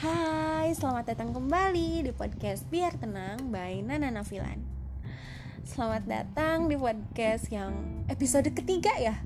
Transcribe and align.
Hai, 0.00 0.72
selamat 0.72 1.12
datang 1.12 1.36
kembali 1.36 2.08
di 2.08 2.12
podcast 2.16 2.64
Biar 2.72 2.96
Tenang 2.96 3.52
by 3.52 3.84
Nana 3.84 4.08
Nafilan 4.08 4.56
Selamat 5.60 6.08
datang 6.08 6.72
di 6.72 6.76
podcast 6.80 7.52
yang 7.52 8.00
episode 8.08 8.48
ketiga 8.48 8.96
ya 8.96 9.20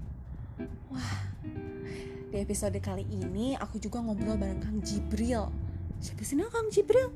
Wah, 0.90 1.30
di 2.26 2.42
episode 2.42 2.74
kali 2.82 3.06
ini 3.06 3.54
aku 3.54 3.78
juga 3.78 4.02
ngobrol 4.02 4.34
bareng 4.34 4.58
Kang 4.58 4.82
Jibril 4.82 5.46
Siapa 6.02 6.26
sih 6.26 6.34
Kang 6.42 6.66
Jibril? 6.74 7.14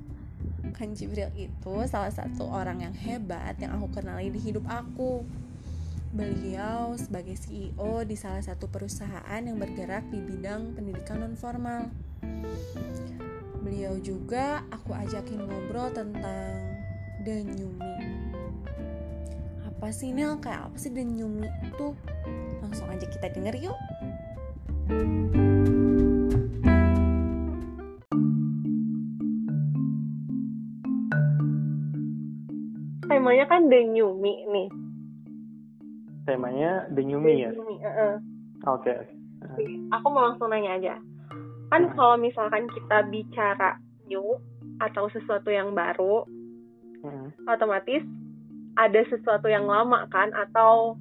Kang 0.79 0.95
Jibril 0.95 1.35
itu 1.35 1.75
salah 1.91 2.15
satu 2.15 2.47
orang 2.47 2.87
yang 2.87 2.95
hebat 2.95 3.59
yang 3.59 3.75
aku 3.75 3.91
kenali 3.91 4.31
di 4.31 4.39
hidup 4.39 4.71
aku 4.71 5.27
Beliau 6.15 6.95
sebagai 6.95 7.35
CEO 7.35 8.07
di 8.07 8.15
salah 8.15 8.39
satu 8.39 8.71
perusahaan 8.71 9.43
yang 9.43 9.59
bergerak 9.59 10.07
di 10.15 10.23
bidang 10.23 10.79
pendidikan 10.79 11.21
non 11.21 11.37
formal. 11.37 11.91
Beliau 13.69 14.01
juga 14.01 14.65
aku 14.73 14.97
ajakin 14.97 15.45
ngobrol 15.45 15.93
tentang 15.93 16.57
denyumi. 17.21 18.01
Apa 19.69 19.93
sih 19.93 20.09
Nel? 20.17 20.41
Kayak 20.41 20.73
apa 20.73 20.77
sih 20.81 20.89
denyumi 20.89 21.45
itu? 21.69 21.93
Langsung 22.65 22.89
aja 22.89 23.05
kita 23.05 23.29
denger 23.29 23.61
yuk. 23.61 23.77
Temanya 33.05 33.45
kan 33.53 33.69
denyumi 33.69 34.49
nih 34.49 34.69
temanya 36.29 36.85
The 36.93 37.03
New 37.09 37.25
Me 37.25 37.41
ya? 37.41 37.51
Oke. 38.69 38.93
Okay. 38.93 39.01
Aku 39.97 40.07
mau 40.13 40.29
langsung 40.29 40.53
nanya 40.53 40.77
aja. 40.77 40.95
Kan 41.69 41.93
kalau 41.93 42.17
misalkan 42.17 42.67
kita 42.73 43.05
bicara 43.13 43.77
new 44.09 44.41
atau 44.81 45.11
sesuatu 45.13 45.53
yang 45.53 45.77
baru, 45.77 46.25
hmm. 47.05 47.45
otomatis 47.45 48.03
ada 48.79 49.01
sesuatu 49.11 49.51
yang 49.51 49.67
lama 49.67 50.07
kan 50.09 50.31
atau 50.33 50.95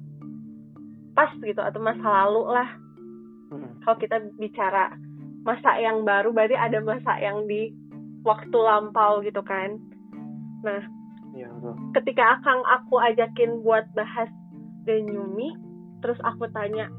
pas 1.14 1.30
gitu 1.40 1.58
atau 1.58 1.80
masa 1.80 2.04
lalu 2.04 2.42
lah. 2.52 2.70
Hmm. 3.48 3.70
Kalau 3.86 3.96
kita 3.96 4.16
bicara 4.36 4.92
masa 5.46 5.80
yang 5.80 6.04
baru 6.04 6.34
berarti 6.34 6.58
ada 6.58 6.82
masa 6.84 7.16
yang 7.22 7.48
di 7.48 7.72
waktu 8.26 8.58
lampau 8.58 9.24
gitu 9.24 9.40
kan. 9.40 9.80
Nah, 10.66 10.82
ya, 11.32 11.48
ketika 11.96 12.36
akang 12.36 12.60
aku 12.66 13.00
ajakin 13.00 13.62
buat 13.64 13.88
bahas 13.96 14.28
dan 14.84 15.08
Yumi 15.08 15.54
terus 16.02 16.18
aku 16.22 16.46
tanya 16.54 16.90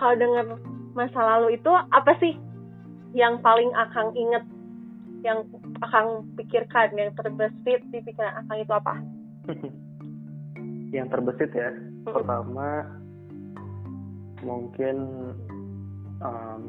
kalau 0.00 0.14
dengar 0.18 0.58
masa 0.94 1.20
lalu 1.20 1.58
itu 1.58 1.70
apa 1.70 2.12
sih 2.18 2.34
yang 3.14 3.38
paling 3.40 3.70
akang 3.78 4.10
inget 4.18 4.44
yang 5.24 5.46
akang 5.80 6.28
pikirkan 6.36 6.92
yang 6.98 7.14
terbesit 7.16 7.80
di 7.88 7.98
pikiran 8.04 8.44
akang 8.44 8.60
itu 8.60 8.72
apa? 8.74 8.94
Yang 10.94 11.06
terbesit 11.10 11.50
ya? 11.56 11.72
Hmm. 12.04 12.20
pertama 12.20 12.68
mungkin 14.44 14.96
um, 16.20 16.64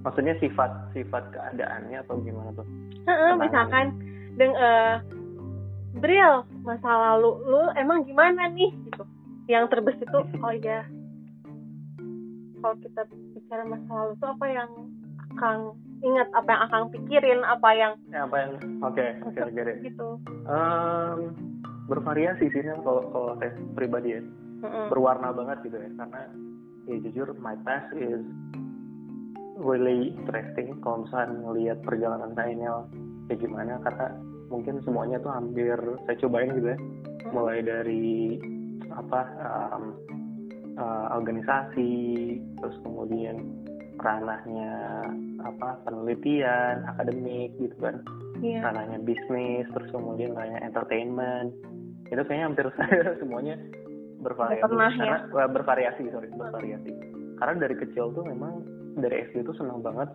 maksudnya 0.00 0.32
sifat 0.40 0.72
sifat 0.96 1.28
keadaannya 1.36 2.00
atau 2.00 2.16
gimana 2.24 2.50
tuh? 2.56 2.64
Misalkan 3.36 3.92
deng 4.40 4.56
uh, 4.56 5.04
Bril 6.00 6.48
masa 6.64 6.88
lalu 6.88 7.36
lu 7.44 7.62
emang 7.76 8.08
gimana 8.08 8.48
nih? 8.48 8.72
Gitu. 8.88 9.04
Yang 9.52 9.64
terbesit 9.76 10.08
tuh 10.08 10.24
oh 10.44 10.52
iya. 10.56 10.88
Kalau 12.58 12.74
kita 12.80 13.04
bicara 13.48 13.64
masa 13.64 13.88
lalu 13.88 14.12
tuh 14.20 14.28
apa 14.28 14.46
yang 14.52 14.70
akan 15.32 15.56
ingat 16.04 16.28
apa 16.36 16.48
yang 16.52 16.62
akan 16.68 16.82
pikirin 16.92 17.40
apa 17.48 17.68
yang 17.72 17.92
ya, 18.12 18.20
apa 18.28 18.36
yang 18.36 18.52
oke 18.84 18.92
okay, 18.92 19.10
oke 19.24 19.32
okay, 19.32 19.64
okay, 19.64 19.88
gitu. 19.88 20.08
Um, 20.44 21.32
bervariasi 21.88 22.52
sih 22.52 22.60
kalau 22.84 23.08
kalau 23.08 23.32
saya 23.40 23.56
pribadi 23.72 24.20
ya. 24.20 24.22
Mm-hmm. 24.58 24.90
berwarna 24.90 25.30
banget 25.30 25.70
gitu 25.70 25.78
ya 25.78 25.86
karena 26.02 26.22
ya 26.90 26.96
jujur 27.06 27.30
my 27.38 27.54
past 27.62 27.88
is 27.94 28.20
really 29.54 30.10
interesting 30.18 30.74
kalau 30.82 31.06
misalnya 31.06 31.40
ngelihat 31.46 31.78
perjalanan 31.86 32.34
saya 32.34 32.84
kayak 33.30 33.38
gimana 33.38 33.78
karena 33.80 34.18
mungkin 34.52 34.82
semuanya 34.82 35.16
tuh 35.24 35.32
hampir 35.32 35.78
saya 36.04 36.16
cobain 36.20 36.52
gitu 36.52 36.68
ya. 36.74 36.78
Mulai 37.32 37.64
dari 37.64 38.36
apa 38.92 39.20
um, 39.72 39.96
uh, 40.78 41.18
organisasi 41.18 41.92
terus 42.62 42.76
kemudian 42.86 43.42
ranahnya 43.98 45.02
apa 45.42 45.82
penelitian 45.84 46.86
akademik 46.86 47.50
gitu 47.58 47.76
kan. 47.82 48.00
Yeah. 48.38 48.62
ranahnya 48.62 49.02
bisnis 49.02 49.66
terus 49.74 49.90
kemudian 49.90 50.38
ranahnya 50.38 50.62
entertainment. 50.62 51.50
Itu 52.08 52.22
kayaknya 52.24 52.46
hampir 52.54 52.66
semuanya 53.20 53.58
bervariasi. 54.22 54.64
Pernah, 54.64 54.92
karena 54.94 55.18
ya? 55.26 55.46
bervariasi 55.50 56.02
sorry 56.14 56.30
bervariasi. 56.30 56.90
Karena 57.38 57.54
dari 57.66 57.76
kecil 57.78 58.14
tuh 58.14 58.24
memang 58.26 58.62
dari 58.98 59.26
SD 59.30 59.46
tuh 59.46 59.54
senang 59.58 59.82
banget 59.82 60.10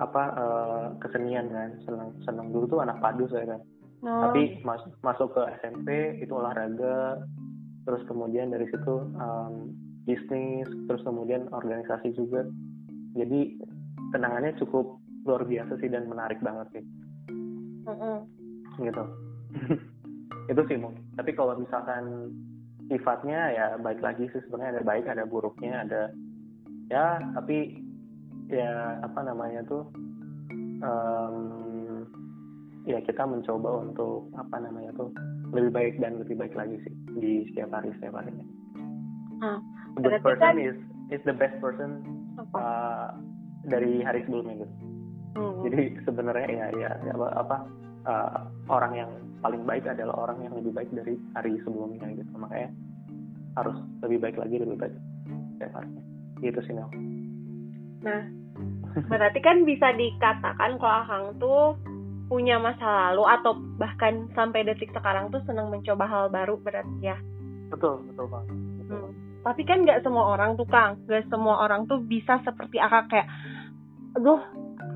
apa 0.00 0.22
uh, 0.36 0.84
kesenian 1.04 1.52
kan. 1.52 1.76
Senang 1.84 2.16
senang 2.24 2.48
dulu 2.52 2.64
tuh 2.68 2.80
anak 2.80 3.00
padu 3.04 3.28
saya 3.28 3.56
kan. 3.56 3.62
Oh. 4.00 4.32
tapi 4.32 4.56
mas, 4.64 4.80
masuk 5.04 5.28
ke 5.36 5.42
SMP 5.60 6.16
itu 6.24 6.32
olahraga. 6.32 7.20
Terus 7.84 8.00
kemudian 8.08 8.48
dari 8.48 8.64
situ 8.72 9.04
um, 9.16 9.76
bisnis 10.10 10.66
terus 10.90 11.02
kemudian 11.06 11.46
organisasi 11.54 12.10
juga 12.18 12.42
jadi 13.14 13.54
kenangannya 14.10 14.58
cukup 14.58 14.98
luar 15.22 15.46
biasa 15.46 15.78
sih 15.78 15.86
dan 15.86 16.10
menarik 16.10 16.42
banget 16.42 16.66
sih 16.74 16.84
mm 17.86 17.94
-hmm. 17.94 18.18
gitu 18.82 19.04
itu 20.52 20.62
sih 20.66 20.78
mungkin 20.82 21.06
tapi 21.14 21.30
kalau 21.38 21.54
misalkan 21.54 22.34
sifatnya 22.90 23.54
ya 23.54 23.66
baik 23.78 24.02
lagi 24.02 24.26
sih 24.34 24.42
sebenarnya 24.50 24.82
ada 24.82 24.82
baik 24.82 25.06
ada 25.06 25.22
buruknya 25.22 25.86
ada 25.86 26.02
ya 26.90 27.22
tapi 27.38 27.78
ya 28.50 28.98
apa 29.06 29.20
namanya 29.22 29.62
tuh 29.70 29.86
um, 30.82 32.02
ya 32.88 32.98
kita 33.06 33.22
mencoba 33.22 33.86
untuk 33.86 34.26
apa 34.34 34.58
namanya 34.58 34.90
tuh 34.98 35.14
lebih 35.54 35.70
baik 35.70 35.94
dan 36.02 36.18
lebih 36.18 36.34
baik 36.34 36.54
lagi 36.58 36.82
sih 36.82 36.94
di 37.14 37.32
setiap 37.50 37.70
hari 37.74 37.94
setiap 37.98 38.18
harinya. 38.18 38.46
Hmm. 39.40 39.60
The 39.98 40.22
person 40.22 40.38
kan, 40.38 40.56
is 40.60 40.78
is 41.10 41.22
the 41.26 41.34
best 41.34 41.58
person 41.58 42.04
uh, 42.54 43.10
dari 43.66 44.04
hari 44.06 44.22
sebelumnya 44.26 44.62
gitu. 44.62 44.74
Hmm. 45.34 45.56
Jadi 45.66 45.82
sebenarnya 46.06 46.46
ya 46.50 46.66
ya, 46.74 46.90
ya 47.06 47.12
apa, 47.14 47.28
apa 47.38 47.56
uh, 48.06 48.38
orang 48.70 48.92
yang 48.94 49.10
paling 49.40 49.62
baik 49.66 49.86
adalah 49.86 50.28
orang 50.28 50.38
yang 50.46 50.54
lebih 50.54 50.74
baik 50.74 50.90
dari 50.94 51.18
hari 51.34 51.58
sebelumnya 51.66 52.06
gitu. 52.14 52.30
Makanya 52.38 52.70
harus 53.58 53.76
lebih 54.06 54.18
baik 54.22 54.36
lagi 54.38 54.56
lebih 54.62 54.78
baik 54.78 54.94
setiap 55.56 55.72
harinya. 55.78 56.02
Gitu 56.40 56.60
sih 56.64 56.74
Nel. 56.74 56.88
Nah, 58.00 58.22
berarti 59.10 59.40
kan 59.42 59.66
bisa 59.66 59.92
dikatakan 59.94 60.78
kalau 60.78 60.96
Akang 61.04 61.24
tuh 61.42 61.76
punya 62.30 62.62
masa 62.62 63.10
lalu 63.10 63.26
atau 63.26 63.58
bahkan 63.74 64.30
sampai 64.38 64.62
detik 64.62 64.94
sekarang 64.94 65.34
tuh 65.34 65.42
senang 65.50 65.66
mencoba 65.66 66.06
hal 66.06 66.30
baru 66.30 66.62
berarti 66.62 67.02
ya 67.02 67.18
betul 67.74 68.06
betul 68.06 68.30
bang 68.30 68.46
Hmm. 68.46 68.69
Tapi 69.40 69.62
kan 69.64 69.82
nggak 69.84 70.04
semua 70.04 70.36
orang 70.36 70.56
tuh 70.60 70.68
kang 70.68 71.00
nggak 71.08 71.28
semua 71.32 71.64
orang 71.64 71.88
tuh 71.88 72.00
bisa 72.04 72.40
seperti 72.44 72.76
akak 72.76 73.08
kayak 73.08 73.28
aduh 74.16 74.40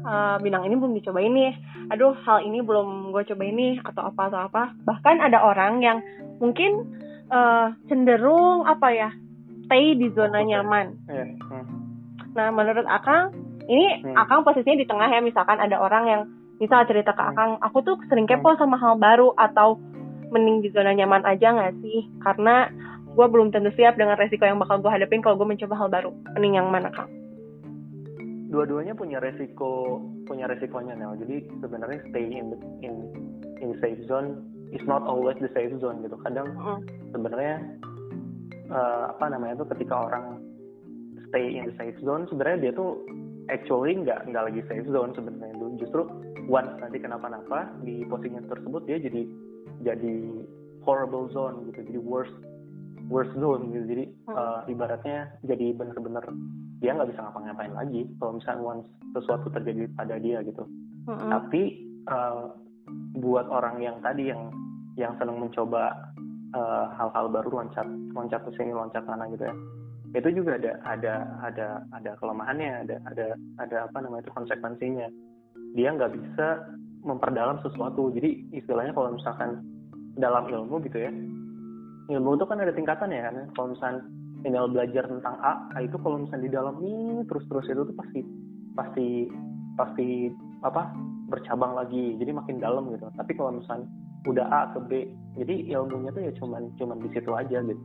uh, 0.05 0.37
bidang 0.43 0.69
ini 0.69 0.75
belum 0.77 0.95
dicoba 1.01 1.21
ini 1.23 1.55
aduh 1.89 2.13
hal 2.25 2.45
ini 2.45 2.61
belum 2.61 3.13
gue 3.13 3.23
coba 3.33 3.43
ini 3.45 3.81
atau 3.81 4.03
apa 4.09 4.23
atau 4.29 4.41
apa 4.49 4.63
bahkan 4.85 5.21
ada 5.21 5.41
orang 5.41 5.81
yang 5.81 5.99
mungkin 6.41 6.89
uh, 7.33 7.73
cenderung 7.89 8.69
apa 8.69 8.89
ya 8.93 9.11
stay 9.65 9.97
di 9.97 10.13
zona 10.13 10.45
nyaman 10.45 10.97
yeah. 11.09 11.29
hmm. 11.29 11.67
nah 12.37 12.49
menurut 12.53 12.85
akang 12.89 13.33
ini 13.65 14.05
hmm. 14.05 14.17
akang 14.17 14.45
posisinya 14.45 14.81
di 14.81 14.87
tengah 14.89 15.09
ya 15.09 15.21
misalkan 15.25 15.57
ada 15.57 15.81
orang 15.81 16.05
yang 16.05 16.23
misal 16.61 16.85
cerita 16.85 17.17
ke 17.17 17.23
hmm. 17.23 17.31
akang 17.33 17.51
aku 17.65 17.79
tuh 17.85 17.97
sering 18.09 18.29
kepo 18.29 18.53
sama 18.61 18.77
hal 18.77 19.01
baru 19.01 19.33
atau 19.37 19.81
mending 20.33 20.67
di 20.67 20.69
zona 20.75 20.91
nyaman 20.93 21.23
aja 21.23 21.55
nggak 21.55 21.75
sih 21.85 22.11
karena 22.19 22.67
gue 23.15 23.27
belum 23.31 23.55
tentu 23.55 23.71
siap 23.79 23.95
dengan 23.95 24.19
resiko 24.19 24.43
yang 24.43 24.59
bakal 24.59 24.83
gue 24.83 24.91
hadapin 24.91 25.23
kalau 25.23 25.39
gue 25.39 25.47
mencoba 25.47 25.75
hal 25.79 25.89
baru. 25.89 26.11
Mending 26.35 26.59
yang 26.59 26.69
mana 26.69 26.91
kang? 26.91 27.07
Dua-duanya 28.51 28.95
punya 28.95 29.23
resiko 29.23 30.03
punya 30.27 30.51
resikonya 30.51 30.99
Nel. 30.99 31.15
Jadi 31.23 31.47
sebenarnya 31.63 32.01
stay 32.11 32.27
in 32.27 32.51
the, 32.51 32.59
in 32.83 32.95
in 33.63 33.71
safe 33.79 34.01
zone 34.11 34.43
is 34.75 34.83
not 34.91 35.07
always 35.07 35.39
the 35.39 35.51
safe 35.55 35.75
zone 35.79 36.03
gitu. 36.03 36.19
Kadang 36.27 36.55
mm. 36.59 36.81
sebenarnya 37.15 37.63
uh, 38.75 39.15
apa 39.15 39.31
namanya 39.31 39.63
tuh 39.63 39.69
ketika 39.79 40.11
orang 40.11 40.43
stay 41.31 41.55
in 41.55 41.71
the 41.71 41.75
safe 41.79 41.99
zone 42.03 42.27
sebenarnya 42.27 42.71
dia 42.71 42.73
tuh 42.75 42.99
actually 43.53 43.95
nggak 43.95 44.27
nggak 44.27 44.45
lagi 44.51 44.61
safe 44.67 44.87
zone 44.91 45.15
sebenarnya. 45.15 45.55
Itu 45.55 45.67
justru 45.87 46.03
once 46.51 46.75
nanti 46.83 46.99
kenapa-napa 46.99 47.71
di 47.87 48.03
posisinya 48.11 48.43
tersebut 48.51 48.83
dia 48.91 48.99
jadi 48.99 49.23
jadi 49.87 50.15
horrible 50.83 51.31
zone 51.31 51.71
gitu. 51.71 51.95
Jadi 51.95 52.01
worst 52.03 52.35
worst 53.09 53.33
zone 53.37 53.73
gitu. 53.73 53.85
Jadi 53.85 54.05
uh, 54.31 54.65
ibaratnya 54.69 55.33
jadi 55.45 55.77
bener-bener 55.77 56.25
dia 56.81 56.97
nggak 56.97 57.11
bisa 57.13 57.21
ngapa-ngapain 57.25 57.73
lagi 57.73 58.09
kalau 58.21 58.37
misalnya 58.37 58.63
once 58.63 58.89
sesuatu 59.17 59.49
terjadi 59.53 59.89
pada 59.97 60.21
dia 60.21 60.45
gitu. 60.45 60.65
Hmm. 61.05 61.29
tapi 61.29 61.85
uh, 62.09 62.49
buat 63.21 63.45
orang 63.53 63.77
yang 63.85 64.01
tadi 64.01 64.33
yang 64.33 64.49
yang 64.97 65.13
senang 65.21 65.37
mencoba 65.37 65.93
hal-hal 66.97 67.29
uh, 67.29 67.33
baru 67.33 67.61
loncat 67.61 67.85
loncat 68.17 68.41
ke 68.41 68.57
sini 68.57 68.73
loncat 68.73 69.05
sana 69.05 69.29
gitu 69.29 69.45
ya 69.45 69.55
itu 70.15 70.41
juga 70.41 70.57
ada 70.57 70.73
ada 70.87 71.15
ada 71.43 71.67
ada 71.91 72.11
kelemahannya 72.23 72.87
ada 72.87 72.97
ada 73.11 73.27
ada 73.59 73.77
apa 73.91 73.99
namanya 73.99 74.31
itu 74.31 74.33
konsekuensinya. 74.33 75.09
Dia 75.75 75.91
nggak 75.91 76.15
bisa 76.15 76.71
memperdalam 77.03 77.59
sesuatu. 77.67 78.15
Jadi 78.15 78.55
istilahnya 78.55 78.95
kalau 78.95 79.19
misalkan 79.19 79.67
dalam 80.15 80.47
ilmu 80.47 80.79
gitu 80.87 81.03
ya 81.03 81.11
ilmu 82.11 82.37
itu 82.37 82.45
kan 82.45 82.61
ada 82.61 82.73
tingkatan 82.75 83.13
ya 83.13 83.31
kan? 83.31 83.49
Kalau 83.57 83.69
misalnya 83.73 84.01
tinggal 84.45 84.69
belajar 84.69 85.05
tentang 85.09 85.37
A, 85.41 85.53
A 85.73 85.79
itu 85.81 85.97
kalau 86.05 86.21
misalnya 86.21 86.45
di 86.45 86.53
dalam 86.53 86.77
ini 86.85 87.25
terus-terus 87.25 87.65
itu 87.73 87.83
tuh 87.89 87.97
pasti 87.97 88.21
pasti 88.77 89.09
pasti 89.75 90.09
apa 90.61 90.93
bercabang 91.33 91.73
lagi 91.73 92.21
jadi 92.21 92.37
makin 92.37 92.61
dalam 92.61 92.93
gitu. 92.93 93.09
Tapi 93.17 93.33
kalau 93.33 93.57
misalnya 93.57 93.89
udah 94.29 94.47
A 94.53 94.61
ke 94.77 94.81
B 94.85 94.91
jadi 95.41 95.55
ilmunya 95.77 96.13
tuh 96.13 96.23
ya 96.29 96.33
cuman 96.37 96.73
cuman 96.77 97.01
di 97.01 97.09
situ 97.17 97.31
aja 97.33 97.59
gitu. 97.65 97.83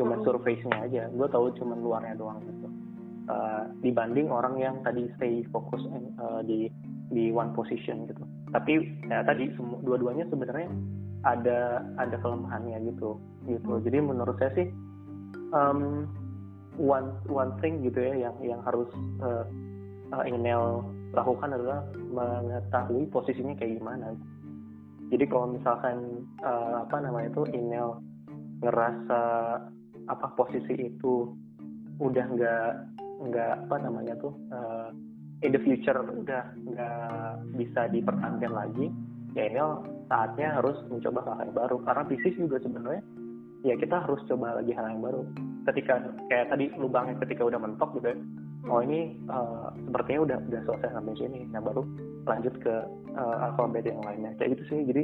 Cuma 0.00 0.16
hmm. 0.16 0.24
surface-nya 0.24 0.76
aja. 0.88 1.02
Gue 1.12 1.28
tahu 1.28 1.52
cuma 1.60 1.76
luarnya 1.76 2.16
doang 2.16 2.40
gitu. 2.40 2.68
Uh, 3.30 3.68
dibanding 3.84 4.26
orang 4.32 4.58
yang 4.58 4.80
tadi 4.82 5.06
stay 5.20 5.44
fokus 5.52 5.84
uh, 6.18 6.40
di 6.42 6.72
di 7.12 7.28
one 7.28 7.52
position 7.52 8.08
gitu. 8.08 8.24
Tapi 8.50 9.04
ya 9.06 9.20
tadi 9.22 9.52
dua-duanya 9.84 10.24
sebenarnya 10.32 10.72
ada 11.20 11.84
ada 12.00 12.16
kelemahannya 12.24 12.80
gitu 12.88 13.20
gitu. 13.56 13.70
Hmm. 13.78 13.82
jadi 13.82 13.98
menurut 14.02 14.36
saya 14.38 14.52
sih 14.54 14.68
um, 15.54 16.06
one 16.78 17.12
one 17.28 17.52
thing 17.60 17.82
gitu 17.84 18.00
ya 18.00 18.28
yang 18.30 18.36
yang 18.40 18.60
harus 18.62 18.88
uh, 19.20 19.44
uh, 20.14 20.24
Inel 20.26 20.86
lakukan 21.10 21.50
adalah 21.50 21.82
mengetahui 22.14 23.10
posisinya 23.10 23.58
kayak 23.58 23.82
gimana. 23.82 24.14
Jadi 25.10 25.24
kalau 25.26 25.58
misalkan 25.58 26.22
uh, 26.46 26.86
apa 26.86 27.02
namanya 27.02 27.34
itu 27.34 27.42
Inel 27.50 27.98
ngerasa 28.62 29.20
apa 30.06 30.26
posisi 30.38 30.74
itu 30.78 31.34
udah 31.98 32.26
nggak 32.30 32.72
nggak 33.28 33.52
apa 33.66 33.76
namanya 33.82 34.14
tuh 34.22 34.32
uh, 34.54 34.94
in 35.42 35.50
the 35.52 35.60
future 35.60 35.98
udah 35.98 36.44
nggak 36.54 36.96
bisa 37.58 37.90
dipertahankan 37.90 38.52
lagi 38.54 38.86
ya 39.34 39.46
ini 39.50 39.60
saatnya 40.10 40.58
harus 40.58 40.74
mencoba 40.90 41.22
hal 41.22 41.38
yang 41.46 41.54
baru. 41.54 41.76
Karena 41.86 42.02
bisnis 42.06 42.34
juga 42.34 42.58
sebenarnya 42.58 43.02
ya 43.60 43.76
kita 43.76 44.00
harus 44.04 44.20
coba 44.28 44.56
lagi 44.60 44.72
hal 44.72 44.88
yang 44.88 45.02
baru. 45.04 45.22
Ketika 45.68 46.00
kayak 46.32 46.48
tadi 46.48 46.72
lubangnya 46.80 47.20
ketika 47.20 47.44
udah 47.44 47.60
mentok 47.60 47.92
gitu 48.00 48.16
ya. 48.16 48.18
Oh 48.68 48.84
ini 48.84 49.16
uh, 49.32 49.72
sepertinya 49.88 50.20
udah 50.28 50.38
udah 50.52 50.60
selesai 50.68 50.90
sampai 50.92 51.14
sini. 51.16 51.40
Nah 51.52 51.60
baru 51.64 51.82
lanjut 52.28 52.54
ke 52.60 52.74
uh, 53.16 53.36
alfabet 53.48 53.88
yang 53.88 54.00
lainnya. 54.04 54.32
Kayak 54.40 54.60
gitu 54.60 54.64
sih. 54.72 54.80
Jadi 54.88 55.02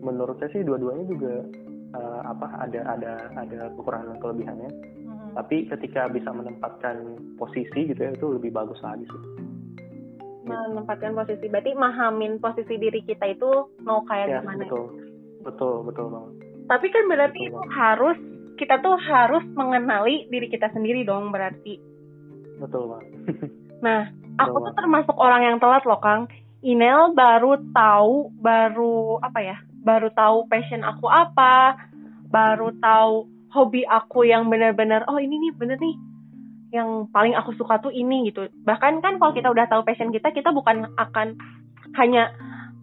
menurut 0.00 0.36
saya 0.40 0.52
sih 0.52 0.64
dua-duanya 0.64 1.04
juga 1.08 1.34
uh, 1.96 2.20
apa 2.24 2.46
ada 2.68 2.80
ada 2.96 3.12
ada 3.36 3.60
kekurangan 3.76 4.16
dan 4.16 4.18
kelebihannya. 4.20 4.72
Hmm. 5.30 5.36
tapi 5.38 5.62
ketika 5.70 6.10
bisa 6.10 6.34
menempatkan 6.34 7.14
posisi 7.38 7.86
gitu 7.86 8.00
ya 8.02 8.10
itu 8.10 8.26
lebih 8.34 8.50
bagus 8.50 8.80
lagi 8.82 9.06
sih. 9.06 9.22
Menempatkan 10.48 11.14
posisi. 11.14 11.46
Berarti 11.46 11.72
mahamin 11.78 12.42
posisi 12.42 12.74
diri 12.80 12.98
kita 13.06 13.30
itu 13.30 13.70
mau 13.86 14.02
kayak 14.10 14.26
ya, 14.26 14.38
gimana? 14.42 14.66
betul. 14.66 14.86
Betul 15.40 15.76
betul 15.86 16.06
banget 16.10 16.49
tapi 16.70 16.86
kan 16.94 17.10
berarti 17.10 17.50
betul 17.50 17.50
itu 17.50 17.60
harus 17.74 18.18
kita 18.54 18.78
tuh 18.78 18.94
harus 18.94 19.42
mengenali 19.58 20.30
diri 20.30 20.46
kita 20.46 20.70
sendiri 20.70 21.02
dong 21.02 21.34
berarti. 21.34 21.82
Betul 22.62 22.94
banget. 22.94 23.10
Nah 23.80 24.12
aku 24.36 24.60
betul 24.60 24.66
tuh 24.68 24.74
termasuk 24.76 25.16
orang 25.16 25.42
yang 25.48 25.56
telat 25.56 25.82
loh 25.88 25.98
kang. 25.98 26.28
Inel 26.60 27.16
baru 27.16 27.56
tahu 27.72 28.28
baru 28.36 29.16
apa 29.24 29.40
ya 29.40 29.56
baru 29.80 30.12
tahu 30.12 30.44
passion 30.52 30.84
aku 30.84 31.08
apa 31.08 31.80
baru 32.28 32.76
tahu 32.84 33.24
hobi 33.48 33.88
aku 33.88 34.28
yang 34.28 34.52
benar-benar 34.52 35.08
oh 35.08 35.16
ini 35.16 35.48
nih 35.48 35.52
bener 35.56 35.80
nih 35.80 35.96
yang 36.76 37.08
paling 37.08 37.32
aku 37.32 37.56
suka 37.56 37.80
tuh 37.80 37.88
ini 37.88 38.28
gitu. 38.28 38.46
Bahkan 38.68 39.00
kan 39.00 39.16
kalau 39.16 39.32
kita 39.32 39.48
udah 39.48 39.64
tahu 39.66 39.80
passion 39.82 40.12
kita 40.12 40.28
kita 40.30 40.52
bukan 40.52 40.86
akan 41.00 41.40
hanya 41.96 42.28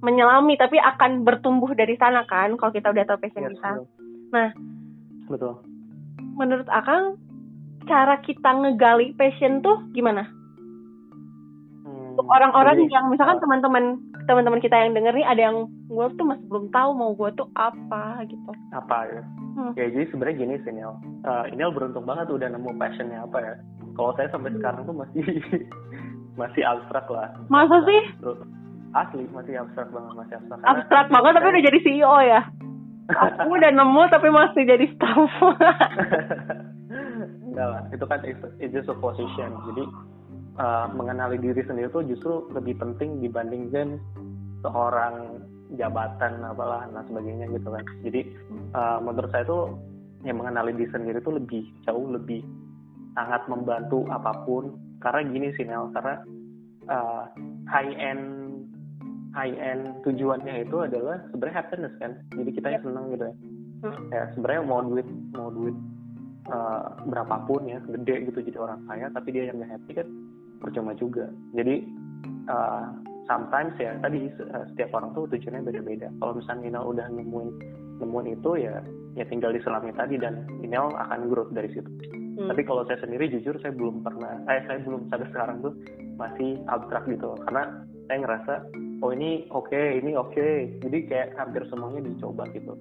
menyelami 0.01 0.53
tapi 0.57 0.77
akan 0.77 1.25
bertumbuh 1.25 1.73
dari 1.73 1.97
sana 1.97 2.25
kan 2.29 2.53
kalau 2.57 2.69
kita 2.69 2.93
udah 2.93 3.05
tahu 3.05 3.17
passion 3.21 3.49
yes, 3.49 3.53
kita. 3.57 3.69
betul. 3.73 3.85
nah 4.29 4.49
betul. 5.27 5.53
menurut 6.37 6.69
akang 6.69 7.17
cara 7.87 8.19
kita 8.21 8.49
ngegali 8.51 9.15
passion 9.15 9.63
tuh 9.63 9.81
gimana? 9.95 10.27
Untuk 11.87 12.33
orang-orang 12.33 12.89
yang 12.89 13.13
misalkan 13.13 13.37
teman-teman 13.37 14.01
teman-teman 14.25 14.59
kita 14.59 14.75
yang 14.75 14.91
denger 14.97 15.13
nih 15.15 15.27
ada 15.29 15.41
yang 15.53 15.57
gue 15.87 16.05
tuh 16.19 16.25
masih 16.27 16.45
belum 16.49 16.67
tahu 16.73 16.89
mau 16.97 17.13
gue 17.15 17.29
tuh 17.37 17.47
apa 17.55 18.25
gitu. 18.27 18.51
Apa 18.75 19.07
ya? 19.07 19.23
Hmm. 19.57 19.73
ya 19.73 19.89
jadi 19.89 20.05
sebenarnya 20.13 20.37
gini 20.37 20.55
sih 20.61 20.73
Nel. 20.73 20.93
Uh, 21.25 21.45
Nel 21.53 21.73
beruntung 21.73 22.05
banget 22.05 22.29
udah 22.29 22.49
nemu 22.49 22.73
passionnya 22.77 23.21
apa 23.21 23.37
ya. 23.41 23.53
Kalau 23.93 24.11
saya 24.17 24.29
sampai 24.29 24.53
sekarang 24.57 24.85
tuh 24.85 24.97
masih 24.97 25.23
masih 26.41 26.61
abstrak 26.65 27.05
lah. 27.09 27.33
Masa 27.53 27.81
sih 27.85 28.01
asli 28.95 29.27
masih 29.31 29.59
abstrak 29.59 29.89
banget 29.91 30.13
masih 30.15 30.35
abstrak. 30.39 30.59
Abstrak 30.63 31.07
banget 31.11 31.31
tapi 31.35 31.47
udah 31.51 31.63
jadi 31.65 31.79
CEO 31.83 32.17
ya? 32.23 32.41
Aku 33.07 33.55
udah 33.55 33.71
nemu 33.71 34.01
tapi 34.11 34.27
masih 34.31 34.63
jadi 34.67 34.85
staff. 34.95 35.31
Enggak 37.47 37.67
lah 37.67 37.81
itu 37.91 38.05
kan 38.05 38.19
it's 38.27 38.73
just 38.75 38.91
a 38.91 38.95
position. 38.99 39.49
Jadi 39.71 39.83
uh, 40.59 40.87
mengenali 40.91 41.39
diri 41.39 41.63
sendiri 41.63 41.87
itu 41.87 42.03
justru 42.15 42.51
lebih 42.51 42.75
penting 42.77 43.23
dibandingkan 43.23 43.99
seorang 44.61 45.43
jabatan 45.75 46.43
apalah 46.43 46.87
dan 46.91 47.03
sebagainya 47.07 47.47
gitu 47.51 47.71
kan. 47.71 47.83
Jadi 48.03 48.21
uh, 48.75 48.99
menurut 49.03 49.31
saya 49.31 49.47
itu 49.47 49.59
yang 50.27 50.43
mengenali 50.43 50.75
diri 50.75 50.91
sendiri 50.91 51.23
itu 51.23 51.31
lebih 51.31 51.63
jauh 51.87 52.07
lebih 52.11 52.43
sangat 53.15 53.47
membantu 53.47 54.03
apa 54.11 54.43
pun. 54.43 54.75
Karena 54.97 55.29
gini 55.29 55.53
sih 55.55 55.63
Nel 55.63 55.93
karena 55.93 56.25
uh, 56.89 57.23
high 57.69 57.93
end 57.95 58.46
high 59.37 59.53
end 59.61 60.01
tujuannya 60.01 60.65
itu 60.65 60.81
adalah 60.81 61.21
sebenarnya 61.29 61.55
happiness 61.61 61.93
kan? 62.01 62.17
Jadi 62.33 62.49
kita 62.57 62.67
yang 62.73 62.83
seneng 62.89 63.05
gitu 63.13 63.25
ya. 63.29 63.35
Hmm. 63.77 64.09
ya 64.09 64.25
sebenarnya 64.33 64.61
mau 64.65 64.81
duit 64.81 65.05
mau 65.37 65.53
duit 65.53 65.77
uh, 66.49 66.97
berapapun 67.05 67.69
ya 67.69 67.77
gede 67.85 68.33
gitu 68.33 68.41
jadi 68.41 68.57
orang 68.57 68.81
kaya 68.89 69.05
tapi 69.13 69.29
dia 69.29 69.53
yang 69.53 69.61
gak 69.61 69.77
happy 69.77 70.01
kan 70.01 70.07
percuma 70.57 70.97
juga. 70.97 71.29
Jadi 71.53 71.85
uh, 72.49 72.97
sometimes 73.29 73.77
ya 73.77 73.93
tadi 74.01 74.33
uh, 74.49 74.65
setiap 74.73 74.97
orang 74.97 75.13
tuh 75.13 75.29
tujuannya 75.29 75.61
beda-beda. 75.61 76.09
Kalau 76.17 76.33
misalnya 76.41 76.73
Inel 76.73 76.89
udah 76.89 77.05
nemuin 77.05 77.49
nemuin 78.01 78.27
itu 78.33 78.51
ya 78.57 78.81
ya 79.13 79.25
tinggal 79.29 79.53
diselami 79.53 79.93
tadi 79.93 80.17
dan 80.17 80.49
Inel 80.65 80.89
akan 80.97 81.29
growth 81.29 81.53
dari 81.53 81.69
situ. 81.69 81.89
Hmm. 82.37 82.53
tapi 82.53 82.69
kalau 82.69 82.85
saya 82.85 83.01
sendiri 83.01 83.33
jujur 83.33 83.57
saya 83.65 83.73
belum 83.73 84.05
pernah 84.05 84.45
eh, 84.45 84.61
saya 84.69 84.77
belum 84.85 85.09
sampai 85.09 85.25
sekarang 85.33 85.57
tuh 85.65 85.73
masih 86.21 86.61
abstrak 86.69 87.09
gitu. 87.09 87.33
Karena 87.49 87.81
saya 88.05 88.17
ngerasa 88.21 88.53
oh 89.03 89.11
ini 89.13 89.45
oke 89.53 89.69
okay, 89.69 89.99
ini 89.99 90.17
oke 90.17 90.33
okay. 90.33 90.77
jadi 90.81 90.97
kayak 91.07 91.29
hampir 91.37 91.61
semuanya 91.69 92.05
dicoba 92.05 92.45
gitu 92.53 92.73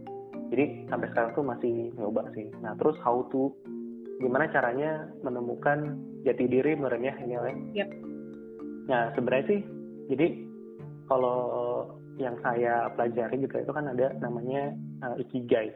jadi 0.52 0.86
sampai 0.86 1.10
sekarang 1.10 1.30
tuh 1.34 1.44
masih 1.44 1.72
nyoba 1.98 2.22
sih 2.32 2.46
nah 2.60 2.72
terus 2.78 2.96
how 3.02 3.26
to 3.34 3.52
gimana 4.20 4.48
caranya 4.48 5.12
menemukan 5.20 6.00
jati 6.24 6.48
diri 6.48 6.72
merenyah 6.74 7.16
ini 7.20 7.34
ya. 7.36 7.84
Yep. 7.84 7.88
Nah 8.88 9.02
sebenarnya 9.12 9.46
sih 9.46 9.60
jadi 10.08 10.26
kalau 11.06 11.38
yang 12.16 12.34
saya 12.40 12.88
pelajari 12.96 13.44
gitu 13.44 13.60
itu 13.60 13.72
kan 13.72 13.92
ada 13.92 14.16
namanya 14.24 14.72
uh, 15.04 15.14
ikigai. 15.20 15.70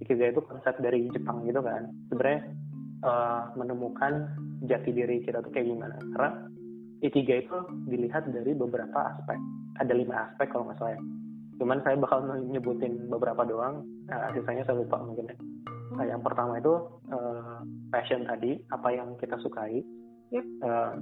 Ikigai 0.00 0.32
itu 0.32 0.40
konsep 0.42 0.74
dari 0.80 1.06
Jepang 1.12 1.44
gitu 1.44 1.60
kan. 1.60 1.92
Sebenarnya 2.08 2.40
uh, 3.04 3.42
menemukan 3.54 4.32
jati 4.64 4.90
diri 4.90 5.20
kita 5.22 5.44
tuh 5.44 5.52
kayak 5.52 5.68
gimana. 5.68 5.96
Karena 6.16 6.30
ikigai 7.04 7.44
itu 7.44 7.58
dilihat 7.92 8.24
dari 8.32 8.56
beberapa 8.56 9.12
aspek. 9.12 9.36
Ada 9.76 9.92
lima 9.92 10.30
aspek 10.30 10.48
kalau 10.48 10.66
nggak 10.66 10.80
salah 10.80 10.96
ya. 10.96 11.02
Cuman 11.60 11.78
saya 11.84 12.00
bakal 12.00 12.24
nyebutin 12.48 13.06
beberapa 13.12 13.44
doang. 13.44 13.84
Uh, 14.08 14.28
sisanya 14.34 14.64
saya 14.64 14.80
lupa 14.80 14.98
mungkin 15.04 15.28
ya. 15.28 15.36
Nah, 15.94 16.04
yang 16.08 16.22
pertama 16.24 16.58
itu 16.58 16.74
uh, 17.12 17.62
passion 17.92 18.26
tadi, 18.26 18.58
apa 18.72 18.88
yang 18.90 19.14
kita 19.20 19.38
sukai. 19.38 19.84
Yep. 20.34 20.46
Uh, 20.64 20.92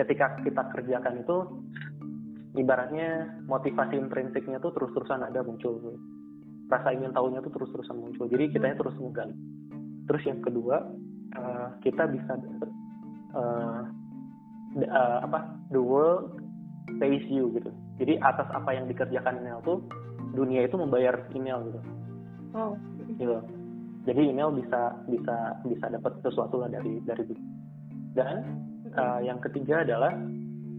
ketika 0.00 0.40
kita 0.40 0.62
kerjakan 0.72 1.20
itu, 1.20 1.36
ibaratnya 2.56 3.28
motivasi 3.44 4.00
intrinsiknya 4.00 4.62
tuh 4.62 4.72
terus-terusan 4.72 5.26
ada 5.26 5.44
muncul. 5.44 5.76
Rasa 6.72 6.96
ingin 6.96 7.12
tahunya 7.12 7.44
tuh 7.44 7.52
terus-terusan 7.52 7.98
muncul. 8.00 8.26
Jadi 8.32 8.54
kita 8.54 8.72
hmm. 8.72 8.78
terus 8.80 8.96
menggali. 8.96 9.36
Terus 10.06 10.22
yang 10.24 10.40
kedua, 10.40 10.76
uh, 11.36 11.68
kita 11.84 12.08
bisa 12.08 12.32
uh, 13.36 13.84
uh, 14.84 15.18
apa 15.24 15.48
the 15.72 15.80
world 15.80 16.36
pays 17.00 17.24
you 17.28 17.48
gitu. 17.56 17.70
Jadi 17.96 18.20
atas 18.20 18.48
apa 18.52 18.76
yang 18.76 18.84
dikerjakan 18.86 19.40
email 19.40 19.64
tuh 19.64 19.80
dunia 20.36 20.68
itu 20.68 20.76
membayar 20.76 21.16
email 21.32 21.64
gitu. 21.64 21.80
Oh. 22.52 22.72
Gitu 23.16 23.40
jadi 24.06 24.22
email 24.30 24.54
bisa 24.54 24.94
bisa 25.10 25.36
bisa 25.66 25.86
dapat 25.90 26.14
sesuatu 26.22 26.62
lah 26.62 26.70
dari 26.70 27.02
dari 27.02 27.26
dan 28.14 28.62
uh, 28.94 29.18
yang 29.20 29.42
ketiga 29.42 29.82
adalah 29.82 30.14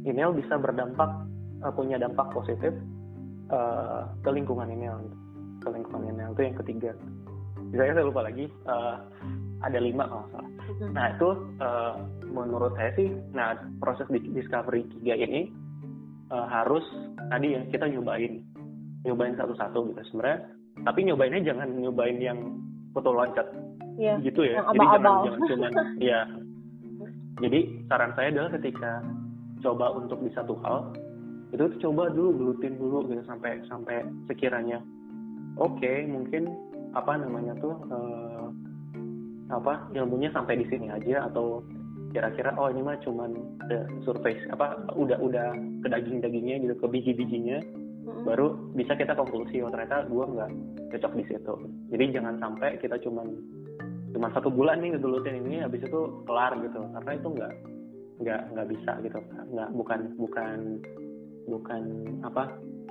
email 0.08 0.32
bisa 0.32 0.56
berdampak 0.56 1.12
uh, 1.62 1.72
punya 1.76 2.00
dampak 2.00 2.32
positif 2.32 2.72
uh, 3.52 4.08
ke 4.24 4.30
lingkungan 4.32 4.72
email 4.72 4.96
gitu. 5.04 5.18
ke 5.60 5.68
lingkungan 5.76 6.08
email 6.08 6.32
itu 6.32 6.42
yang 6.48 6.58
ketiga 6.64 6.92
saya 7.76 7.92
saya 7.92 8.06
lupa 8.08 8.24
lagi 8.24 8.48
uh, 8.64 9.04
ada 9.66 9.80
lima 9.82 10.06
kalau 10.06 10.26
salah. 10.34 10.52
Nah 10.94 11.06
itu 11.16 11.30
uh, 11.64 11.96
menurut 12.30 12.74
saya 12.78 12.92
sih 12.98 13.10
nah 13.34 13.58
proses 13.82 14.06
discovery 14.12 14.86
tiga 15.00 15.18
ini 15.18 15.50
uh, 16.30 16.46
harus 16.46 16.84
tadi 17.34 17.58
ya 17.58 17.62
kita 17.74 17.90
nyobain 17.90 18.44
nyobain 19.06 19.36
satu-satu 19.40 19.94
gitu 19.94 20.02
sebenarnya. 20.14 20.40
Tapi 20.86 21.00
nyobainnya 21.10 21.42
jangan 21.42 21.70
nyobain 21.74 22.18
yang 22.22 22.40
foto 22.94 23.10
loncat 23.14 23.48
yeah. 23.98 24.22
gitu 24.22 24.46
ya. 24.46 24.62
Jadi 24.62 24.86
jangan 24.94 25.14
jangan 25.26 25.42
cuman 25.50 25.72
ya 26.14 26.22
jadi 27.38 27.60
saran 27.86 28.12
saya 28.18 28.28
adalah 28.34 28.52
ketika 28.58 28.92
coba 29.62 29.86
untuk 29.98 30.20
di 30.26 30.32
satu 30.34 30.58
hal 30.66 30.94
itu 31.54 31.66
coba 31.80 32.12
dulu 32.12 32.30
gelutin 32.36 32.76
dulu 32.76 33.08
gitu 33.08 33.24
sampai 33.26 33.62
sampai 33.70 34.04
sekiranya 34.28 34.82
oke 35.58 35.80
okay, 35.80 36.04
mungkin 36.06 36.50
apa 36.94 37.18
namanya 37.18 37.56
tuh 37.62 37.78
uh, 37.88 38.37
apa 39.48 39.88
ilmunya 39.96 40.30
sampai 40.36 40.60
di 40.60 40.66
sini 40.68 40.92
aja 40.92 41.28
atau 41.32 41.64
kira-kira 42.12 42.56
oh 42.56 42.72
ini 42.72 42.82
mah 42.84 42.98
cuman 43.04 43.36
the 43.68 43.84
surface 44.08 44.40
apa 44.52 44.80
udah 44.96 45.20
udah 45.20 45.54
ke 45.84 45.88
daging 45.92 46.24
dagingnya 46.24 46.56
gitu 46.64 46.76
ke 46.80 46.88
biji 46.88 47.12
bijinya 47.16 47.60
hmm. 47.62 48.24
baru 48.24 48.56
bisa 48.76 48.96
kita 48.96 49.16
konklusi 49.16 49.60
oh 49.64 49.72
ternyata 49.72 50.08
gue 50.08 50.26
nggak 50.26 50.52
cocok 50.96 51.14
di 51.20 51.24
situ 51.28 51.54
jadi 51.92 52.04
jangan 52.20 52.36
sampai 52.40 52.80
kita 52.80 52.96
cuman 53.04 53.28
cuma 54.16 54.28
satu 54.32 54.50
bulan 54.50 54.80
nih 54.80 54.96
ngegelutin 54.96 55.46
ini 55.46 55.62
habis 55.62 55.84
itu 55.84 56.00
kelar 56.26 56.56
gitu 56.64 56.80
karena 56.96 57.12
itu 57.12 57.28
nggak 57.28 57.54
nggak 58.18 58.42
nggak 58.56 58.68
bisa 58.72 58.92
gitu 59.04 59.20
nggak 59.54 59.70
bukan 59.78 60.00
bukan 60.18 60.60
bukan 61.48 61.84
apa 62.26 62.44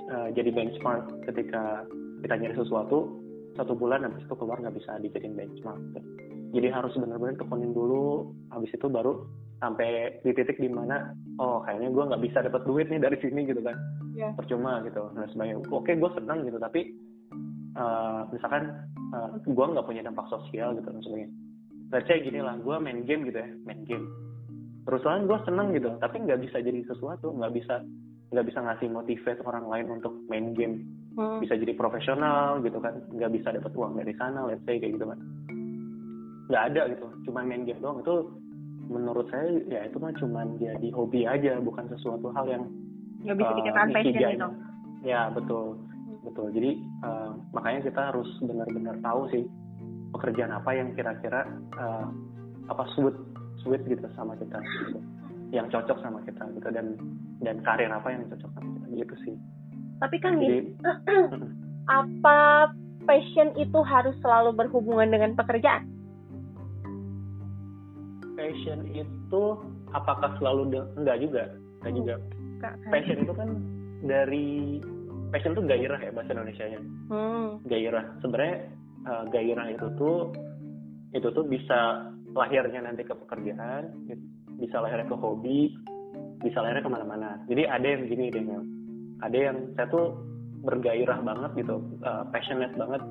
uh, 0.07 0.29
jadi 0.31 0.49
benchmark 0.53 1.03
ketika 1.27 1.83
kita 2.23 2.33
nyari 2.37 2.55
sesuatu 2.55 3.11
satu 3.57 3.73
bulan 3.73 4.05
habis 4.05 4.23
itu 4.23 4.35
keluar 4.37 4.61
nggak 4.61 4.77
bisa 4.77 5.01
dijadiin 5.01 5.35
benchmark 5.35 5.81
gitu. 5.97 6.26
Jadi 6.55 6.71
harus 6.71 6.95
benar-benar 6.95 7.35
tekunin 7.35 7.75
dulu 7.75 8.31
habis 8.53 8.71
itu 8.71 8.87
baru 8.87 9.27
sampai 9.57 10.21
di 10.21 10.31
titik 10.37 10.61
di 10.61 10.69
mana 10.69 11.11
oh 11.41 11.65
kayaknya 11.65 11.89
gue 11.91 12.03
nggak 12.07 12.23
bisa 12.23 12.45
dapat 12.45 12.61
duit 12.63 12.87
nih 12.87 13.01
dari 13.01 13.17
sini 13.19 13.43
gitu 13.49 13.59
kan. 13.65 13.75
Yeah. 14.17 14.33
percuma 14.33 14.81
gitu. 14.85 15.11
Nah 15.13 15.25
sebenarnya 15.29 15.61
oke 15.61 15.85
okay, 15.85 15.93
gue 15.97 16.09
senang 16.15 16.45
gitu. 16.45 16.57
Tapi 16.57 16.81
uh, 17.75 18.21
misalkan 18.31 18.63
uh, 19.13 19.35
eh, 19.35 19.49
gue 19.49 19.65
nggak 19.65 19.87
punya 19.87 20.01
dampak 20.05 20.29
sosial 20.31 20.77
gitu 20.77 20.87
dan 20.87 21.01
sebagainya 21.03 21.31
let's 21.87 22.07
say 22.11 22.19
gini 22.19 22.43
lah 22.43 22.59
gue 22.59 22.75
main 22.79 23.03
game 23.03 23.27
gitu 23.27 23.37
ya 23.41 23.49
main 23.67 23.81
game. 23.83 24.05
Terus 24.87 25.03
lain 25.03 25.27
gue 25.27 25.39
seneng 25.43 25.67
gitu. 25.75 25.89
Tapi 25.99 26.15
nggak 26.23 26.39
bisa 26.47 26.57
jadi 26.63 26.79
sesuatu 26.87 27.35
nggak 27.35 27.53
bisa 27.57 27.83
nggak 28.31 28.45
bisa 28.47 28.59
ngasih 28.63 28.87
motivate 28.91 29.41
orang 29.43 29.65
lain 29.67 29.87
untuk 29.99 30.13
main 30.31 30.55
game. 30.55 30.87
Hmm. 31.17 31.41
bisa 31.41 31.57
jadi 31.57 31.73
profesional 31.73 32.61
gitu 32.61 32.77
kan. 32.77 32.93
Nggak 33.09 33.41
bisa 33.41 33.49
dapat 33.49 33.73
uang 33.73 33.97
dari 33.97 34.13
sana 34.21 34.45
let's 34.45 34.61
say 34.69 34.77
kayak 34.77 35.01
gitu 35.01 35.09
kan 35.09 35.17
nggak 36.47 36.63
ada 36.73 36.81
gitu 36.95 37.05
cuma 37.27 37.43
main 37.43 37.67
game 37.67 37.79
doang. 37.83 37.99
Itu 38.01 38.31
menurut 38.87 39.27
saya 39.29 39.51
ya 39.67 39.83
itu 39.87 39.99
mah 39.99 40.15
cuma 40.15 40.47
jadi 40.59 40.87
hobi 40.95 41.27
aja 41.27 41.59
bukan 41.59 41.91
sesuatu 41.91 42.31
hal 42.31 42.47
yang 42.47 42.63
nggak 43.27 43.35
bisa 43.35 43.51
uh, 43.51 43.57
dikatakan 43.59 43.89
passion 43.91 44.15
gitu. 44.15 44.47
ya 45.03 45.21
betul. 45.31 45.67
Betul. 46.27 46.47
Jadi 46.51 46.71
uh, 47.07 47.31
makanya 47.55 47.87
kita 47.87 48.01
harus 48.11 48.27
benar-benar 48.43 48.95
tahu 48.99 49.21
sih 49.31 49.43
pekerjaan 50.15 50.55
apa 50.55 50.71
yang 50.75 50.91
kira-kira 50.95 51.47
uh, 51.79 52.07
apa 52.67 52.83
sweet 52.95 53.15
sweet 53.63 53.83
gitu 53.87 54.07
sama 54.15 54.35
kita 54.39 54.59
gitu. 54.59 54.99
yang 55.51 55.67
cocok 55.71 55.99
sama 56.03 56.19
kita 56.23 56.43
gitu. 56.55 56.67
Dan 56.71 56.95
dan 57.43 57.59
karir 57.63 57.91
apa 57.91 58.07
yang 58.11 58.27
cocok 58.31 58.51
sama 58.55 58.69
kita 58.79 58.87
gitu 59.03 59.15
sih. 59.27 59.35
Tapi 59.97 60.15
kan 60.21 60.39
jadi, 60.39 60.77
apa 61.99 62.37
passion 63.07 63.55
itu 63.55 63.79
harus 63.87 64.15
selalu 64.19 64.51
berhubungan 64.55 65.07
dengan 65.07 65.31
pekerjaan 65.39 65.96
passion 68.37 68.85
itu 68.93 69.43
apakah 69.91 70.37
selalu 70.37 70.77
enggak 70.95 71.17
juga? 71.19 71.43
Enggak 71.81 71.93
juga. 71.97 72.15
Passion 72.93 73.17
itu 73.25 73.33
kan 73.33 73.49
dari 74.05 74.79
passion 75.33 75.57
itu 75.57 75.63
gairah 75.65 75.99
ya 75.99 76.11
bahasa 76.13 76.31
Indonesia 76.37 76.65
nya 76.69 76.81
hmm. 77.11 77.47
gairah. 77.65 78.05
Sebenarnya 78.21 78.55
uh, 79.09 79.23
gairah 79.33 79.67
itu 79.73 79.85
tuh 79.97 80.31
itu 81.11 81.27
tuh 81.33 81.45
bisa 81.49 82.13
lahirnya 82.37 82.85
nanti 82.85 83.01
ke 83.01 83.17
pekerjaan 83.17 83.89
bisa 84.61 84.77
lahirnya 84.77 85.09
ke 85.09 85.17
hobi 85.17 85.73
bisa 86.45 86.61
lahirnya 86.61 86.85
ke 86.85 86.91
mana-mana. 86.93 87.41
Jadi 87.49 87.65
ada 87.65 87.85
yang 87.85 88.01
begini 88.05 88.29
deh 88.29 88.45
ada 89.25 89.37
yang 89.37 89.57
saya 89.73 89.89
tuh 89.89 90.13
bergairah 90.61 91.25
banget 91.25 91.65
gitu 91.65 91.81
uh, 92.05 92.23
passionate 92.29 92.73
banget 92.77 93.01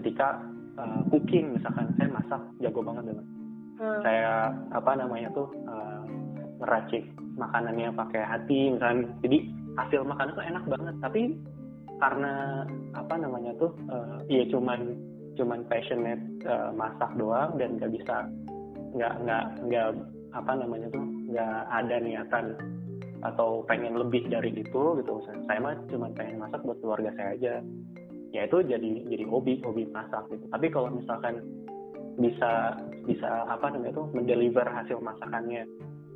ketika 0.00 0.40
uh, 0.80 1.04
cooking 1.12 1.56
misalkan. 1.56 1.92
Saya 2.00 2.08
masak 2.12 2.42
jago 2.64 2.80
banget 2.80 3.12
dengan 3.12 3.35
hmm. 3.80 4.00
saya 4.04 4.52
apa 4.72 4.92
namanya 4.96 5.28
tuh 5.32 5.48
uh, 5.68 6.02
meracik 6.60 7.04
makanannya 7.36 7.92
pakai 7.92 8.22
hati 8.24 8.72
misalnya. 8.72 9.08
Jadi 9.22 9.38
hasil 9.76 10.00
makanan 10.08 10.32
tuh 10.34 10.46
enak 10.46 10.64
banget. 10.66 10.94
Tapi 11.04 11.22
karena 11.96 12.64
apa 12.92 13.14
namanya 13.16 13.52
tuh 13.56 13.72
uh, 13.88 14.20
ya 14.28 14.44
cuman 14.52 14.96
cuman 15.36 15.64
passionate 15.68 16.20
uh, 16.48 16.72
masak 16.72 17.12
doang 17.16 17.56
dan 17.60 17.76
nggak 17.76 17.92
bisa 17.92 18.28
nggak 18.96 19.14
nggak 19.24 19.44
nggak 19.68 19.88
apa 20.32 20.52
namanya 20.56 20.88
tuh 20.92 21.04
nggak 21.32 21.60
ada 21.72 21.96
niatan 22.00 22.46
atau 23.24 23.64
pengen 23.64 23.96
lebih 23.96 24.28
dari 24.28 24.52
itu 24.52 24.82
gitu. 25.00 25.14
Saya 25.48 25.58
mah 25.60 25.76
cuma 25.88 26.12
pengen 26.12 26.40
masak 26.40 26.60
buat 26.64 26.80
keluarga 26.80 27.12
saya 27.16 27.30
aja. 27.36 27.54
Ya 28.32 28.44
itu 28.44 28.60
jadi 28.60 28.90
jadi 29.08 29.24
hobi 29.24 29.60
hobi 29.64 29.88
masak 29.88 30.28
gitu. 30.28 30.44
Tapi 30.52 30.68
kalau 30.68 30.92
misalkan 30.92 31.40
bisa 32.16 32.80
bisa 33.04 33.28
apa 33.46 33.70
namanya 33.70 33.92
itu 33.92 34.04
mendeliver 34.16 34.64
hasil 34.64 34.98
masakannya 35.04 35.68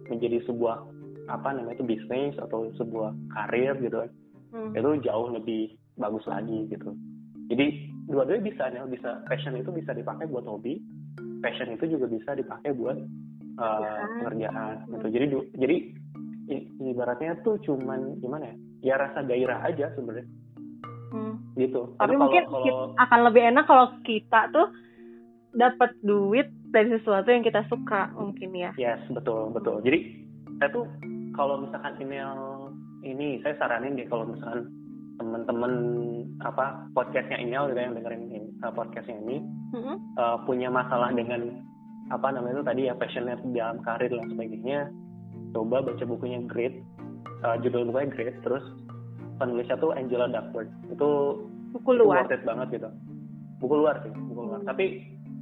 menjadi 0.08 0.42
sebuah 0.48 0.82
apa 1.30 1.48
namanya 1.54 1.78
itu 1.78 1.86
bisnis 1.86 2.34
atau 2.40 2.72
sebuah 2.74 3.14
karir 3.36 3.76
gitu 3.78 4.02
kan. 4.02 4.10
Hmm. 4.50 4.74
itu 4.74 5.06
jauh 5.06 5.30
lebih 5.30 5.78
bagus 5.94 6.26
lagi 6.26 6.66
gitu. 6.66 6.90
Jadi 7.46 7.86
dua-duanya 8.10 8.42
bisa 8.42 8.64
ya 8.74 8.82
bisa 8.82 9.22
passion 9.30 9.54
itu 9.54 9.70
bisa 9.70 9.94
dipakai 9.94 10.26
buat 10.26 10.42
hobi 10.42 10.82
passion 11.38 11.70
itu 11.70 11.86
juga 11.86 12.10
bisa 12.10 12.34
dipakai 12.34 12.74
buat 12.74 12.98
uh, 13.62 14.02
pekerjaan 14.18 14.90
gitu. 14.90 15.06
Jadi 15.06 15.26
jadi 15.60 15.76
ibaratnya 16.82 17.38
tuh 17.46 17.62
cuman 17.62 18.18
gimana 18.18 18.50
ya 18.50 18.56
ya 18.80 18.94
rasa 18.98 19.22
gairah 19.22 19.60
aja 19.62 19.94
sebenarnya. 19.94 20.26
Hmm. 21.10 21.34
gitu. 21.58 21.94
Tapi 21.98 22.14
mungkin 22.14 22.46
kalau, 22.46 22.94
akan 22.94 23.20
lebih 23.26 23.42
enak 23.50 23.64
kalau 23.66 23.86
kita 24.06 24.46
tuh 24.54 24.70
dapat 25.54 25.90
duit 26.06 26.46
dari 26.70 26.90
sesuatu 26.94 27.28
yang 27.30 27.42
kita 27.42 27.66
suka 27.66 28.10
mungkin 28.14 28.54
ya. 28.54 28.70
Yes, 28.78 29.02
betul, 29.10 29.50
betul. 29.50 29.82
Jadi 29.82 30.26
saya 30.62 30.70
tuh 30.70 30.86
kalau 31.34 31.62
misalkan 31.64 31.98
email 31.98 32.70
ini 33.02 33.40
saya 33.40 33.56
saranin 33.56 33.96
deh 33.96 34.06
kalau 34.06 34.28
misalkan 34.28 34.68
teman-teman 35.20 35.72
apa 36.40 36.88
podcastnya 36.96 37.36
email 37.40 37.68
gitu 37.68 37.80
yang 37.80 37.96
dengerin 37.96 38.24
ini, 38.28 38.40
uh, 38.64 38.72
podcastnya 38.72 39.20
ini 39.20 39.36
mm-hmm. 39.76 39.96
uh, 40.16 40.36
punya 40.48 40.72
masalah 40.72 41.12
dengan 41.12 41.60
apa 42.10 42.32
namanya 42.32 42.60
itu 42.60 42.64
tadi 42.66 42.82
ya 42.88 42.94
passionate 42.96 43.42
dalam 43.52 43.78
karir 43.84 44.10
dan 44.10 44.26
sebagainya 44.32 44.88
coba 45.52 45.84
baca 45.84 46.04
bukunya 46.08 46.40
Great 46.48 46.74
uh, 47.44 47.60
judul 47.60 47.92
bukunya 47.92 48.08
Great 48.10 48.36
terus 48.42 48.64
penulisnya 49.36 49.76
tuh 49.78 49.92
Angela 49.92 50.26
Duckworth 50.26 50.72
itu 50.88 51.10
buku 51.76 51.90
luar 52.00 52.26
worth 52.26 52.34
it 52.34 52.42
banget 52.42 52.80
gitu 52.80 52.88
buku 53.60 53.74
luar 53.76 54.00
sih 54.02 54.12
buku 54.12 54.40
luar 54.40 54.60
hmm. 54.64 54.68
tapi 54.68 54.84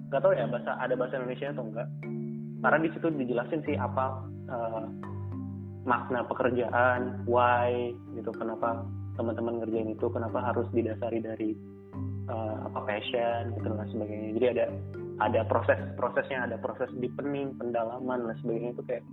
nggak 0.08 0.20
tahu 0.24 0.32
ya 0.32 0.48
bahasa 0.48 0.72
ada 0.80 0.94
bahasa 0.96 1.20
Indonesia 1.20 1.52
atau 1.52 1.64
enggak. 1.68 1.88
Karena 2.58 2.78
di 2.82 2.90
situ 2.90 3.06
dijelasin 3.12 3.62
sih 3.68 3.76
apa 3.78 4.04
uh, 4.50 4.84
makna 5.86 6.26
pekerjaan 6.26 7.24
why 7.24 7.94
gitu 8.16 8.34
kenapa 8.34 8.82
teman-teman 9.14 9.62
ngerjain 9.62 9.94
itu 9.94 10.06
kenapa 10.10 10.42
harus 10.42 10.66
didasari 10.74 11.18
dari 11.22 11.50
uh, 12.28 12.66
apa 12.70 12.80
passion 12.86 13.54
gitu 13.56 13.68
dan 13.68 13.88
sebagainya. 13.88 14.28
Jadi 14.36 14.46
ada 14.58 14.64
ada 15.18 15.40
proses 15.46 15.78
prosesnya 15.98 16.46
ada 16.46 16.56
proses 16.58 16.90
deepening 16.98 17.54
pendalaman 17.58 18.26
dan 18.26 18.36
sebagainya. 18.42 18.70
Itu 18.74 18.82
kayak 18.86 19.04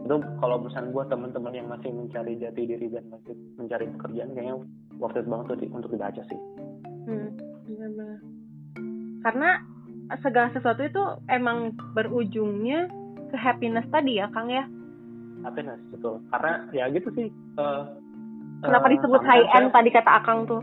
itu 0.00 0.16
kalau 0.40 0.56
misalnya 0.64 0.96
buat 0.96 1.08
teman-teman 1.12 1.52
yang 1.52 1.68
masih 1.68 1.92
mencari 1.92 2.40
jati 2.40 2.62
diri 2.64 2.88
dan 2.88 3.04
masih 3.12 3.36
mencari 3.60 3.84
pekerjaan 3.98 4.32
kayaknya 4.32 4.56
worth 4.96 5.18
it 5.18 5.28
banget 5.28 5.44
tuh 5.52 5.68
untuk 5.76 5.92
dibaca 5.92 6.22
sih. 6.24 6.40
Hmm, 7.04 7.28
benar 7.68 8.16
Karena 9.20 9.50
segala 10.18 10.50
sesuatu 10.50 10.82
itu 10.82 11.02
emang 11.30 11.74
berujungnya 11.94 12.90
ke 13.30 13.36
happiness 13.38 13.86
tadi 13.94 14.18
ya 14.18 14.26
Kang 14.34 14.50
ya? 14.50 14.66
Happiness 15.46 15.78
betul. 15.94 16.18
Karena 16.34 16.66
ya 16.74 16.90
gitu 16.90 17.08
sih 17.14 17.28
uh, 17.56 17.86
kenapa 18.66 18.90
uh, 18.90 18.92
disebut 18.98 19.22
high 19.22 19.46
end 19.54 19.70
tadi 19.70 19.88
kata 19.94 20.10
Akang 20.10 20.50
tuh? 20.50 20.62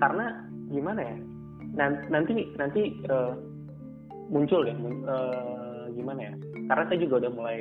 Karena 0.00 0.48
gimana 0.72 1.00
ya 1.04 1.16
nanti 1.78 2.32
nanti 2.58 2.82
uh, 3.08 3.36
muncul 4.28 4.64
ya 4.66 4.74
uh, 5.08 5.88
gimana 5.94 6.20
ya 6.28 6.32
karena 6.68 6.84
saya 6.88 6.98
juga 7.00 7.14
udah 7.24 7.32
mulai 7.32 7.58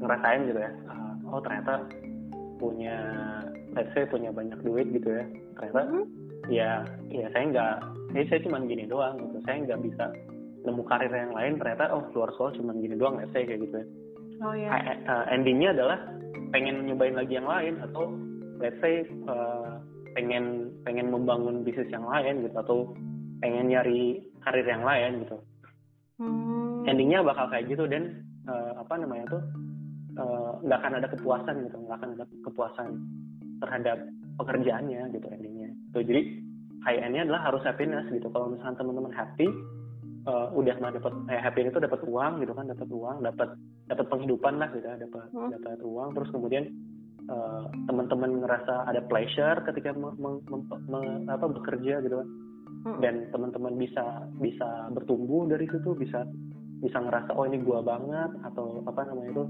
ngerasain 0.00 0.46
gitu 0.46 0.60
ya 0.60 0.72
uh, 0.86 1.14
oh 1.30 1.40
ternyata 1.42 1.82
punya 2.62 2.96
let's 3.74 3.90
say 3.96 4.06
punya 4.06 4.30
banyak 4.30 4.58
duit 4.62 4.86
gitu 4.94 5.08
ya 5.08 5.24
ternyata 5.58 5.80
mm 5.82 5.90
-hmm. 5.90 6.04
ya 6.52 6.70
ya 7.10 7.26
saya 7.34 7.44
nggak 7.50 7.76
ya 8.14 8.22
saya 8.26 8.40
cuma 8.42 8.58
gini 8.66 8.84
doang 8.86 9.16
gitu 9.18 9.38
saya 9.46 9.56
nggak 9.62 9.80
bisa 9.86 10.04
nemu 10.60 10.82
karir 10.84 11.12
yang 11.12 11.32
lain 11.32 11.56
ternyata 11.56 11.88
oh 11.94 12.04
keluar 12.12 12.30
sekolah 12.36 12.52
cuma 12.58 12.72
gini 12.76 12.94
doang 12.98 13.16
let's 13.16 13.32
say 13.32 13.46
kayak 13.48 13.64
gitu 13.64 13.76
ya 13.80 13.86
oh. 14.44 14.54
Iya. 14.56 14.68
uh, 15.08 15.24
endingnya 15.32 15.70
adalah 15.72 15.98
pengen 16.50 16.84
nyobain 16.84 17.16
lagi 17.16 17.38
yang 17.38 17.48
lain 17.48 17.74
atau 17.80 18.10
let's 18.60 18.76
say 18.82 19.06
uh, 19.30 19.80
pengen 20.12 20.74
pengen 20.82 21.08
membangun 21.08 21.62
bisnis 21.62 21.88
yang 21.88 22.04
lain 22.04 22.44
gitu 22.44 22.56
atau 22.58 22.78
pengen 23.40 23.70
nyari 23.70 24.20
karir 24.42 24.66
yang 24.66 24.84
lain 24.84 25.24
gitu 25.24 25.38
hmm. 26.20 26.88
endingnya 26.90 27.22
bakal 27.24 27.46
kayak 27.48 27.70
gitu 27.70 27.86
dan 27.86 28.26
uh, 28.50 28.82
apa 28.82 28.94
namanya 29.00 29.24
tuh 29.38 29.42
eh, 30.18 30.50
nggak 30.66 30.78
uh, 30.78 30.82
akan 30.82 30.92
ada 30.98 31.08
kepuasan 31.14 31.56
gitu 31.70 31.76
nggak 31.86 31.96
akan 32.02 32.10
ada 32.18 32.24
kepuasan 32.44 32.88
terhadap 33.62 33.98
pekerjaannya 34.36 35.00
gitu 35.14 35.26
endingnya 35.30 35.70
tuh 35.94 36.02
jadi 36.02 36.22
kayaknya 36.84 37.28
adalah 37.28 37.52
harus 37.52 37.62
happiness 37.64 38.06
gitu 38.08 38.28
kalau 38.32 38.52
misalnya 38.52 38.76
teman-teman 38.80 39.12
happy 39.12 39.48
uh, 40.26 40.48
udah 40.52 40.76
mah 40.80 40.92
dapat 40.92 41.12
eh, 41.32 41.40
happy 41.40 41.68
itu 41.68 41.80
dapat 41.80 42.00
uang 42.04 42.32
gitu 42.44 42.52
kan 42.52 42.66
dapat 42.68 42.88
uang 42.88 43.16
dapat 43.24 43.48
dapat 43.88 44.06
penghidupan 44.08 44.54
lah 44.60 44.68
gitu 44.72 44.86
dapat 44.88 45.26
hmm. 45.32 45.50
dapat 45.60 45.80
uang 45.84 46.08
terus 46.16 46.28
kemudian 46.32 46.64
uh, 47.28 47.64
teman-teman 47.88 48.44
ngerasa 48.44 48.88
ada 48.88 49.00
pleasure 49.06 49.60
ketika 49.68 49.92
me, 49.96 50.12
me, 50.16 50.30
me, 50.48 50.58
me, 50.88 51.00
apa 51.28 51.46
bekerja 51.48 52.04
gitu 52.04 52.16
kan 52.20 52.28
hmm. 52.88 52.98
dan 53.00 53.14
teman-teman 53.32 53.76
bisa 53.76 54.28
bisa 54.40 54.88
bertumbuh 54.92 55.48
dari 55.48 55.68
situ 55.68 55.92
bisa 55.96 56.24
bisa 56.80 56.96
ngerasa 56.96 57.36
oh 57.36 57.44
ini 57.44 57.60
gua 57.60 57.84
banget 57.84 58.30
atau 58.44 58.80
apa 58.88 59.04
namanya 59.04 59.30
itu 59.36 59.44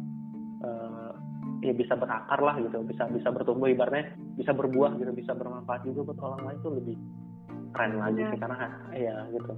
uh, 0.66 1.12
ya 1.60 1.76
bisa 1.76 1.94
berakar 1.94 2.40
lah 2.40 2.56
gitu 2.58 2.80
bisa 2.88 3.06
bisa 3.12 3.28
bertumbuh 3.30 3.68
ibaratnya 3.68 4.16
bisa 4.34 4.56
berbuah 4.56 4.96
gitu 4.96 5.12
bisa 5.12 5.36
bermanfaat 5.36 5.84
juga 5.84 6.10
buat 6.10 6.18
orang 6.24 6.42
lain 6.48 6.58
tuh 6.64 6.72
lebih 6.74 6.96
keren 7.74 7.98
lagi 7.98 8.22
sih 8.22 8.38
karena 8.38 8.56
ya 8.94 9.14
gitu. 9.34 9.52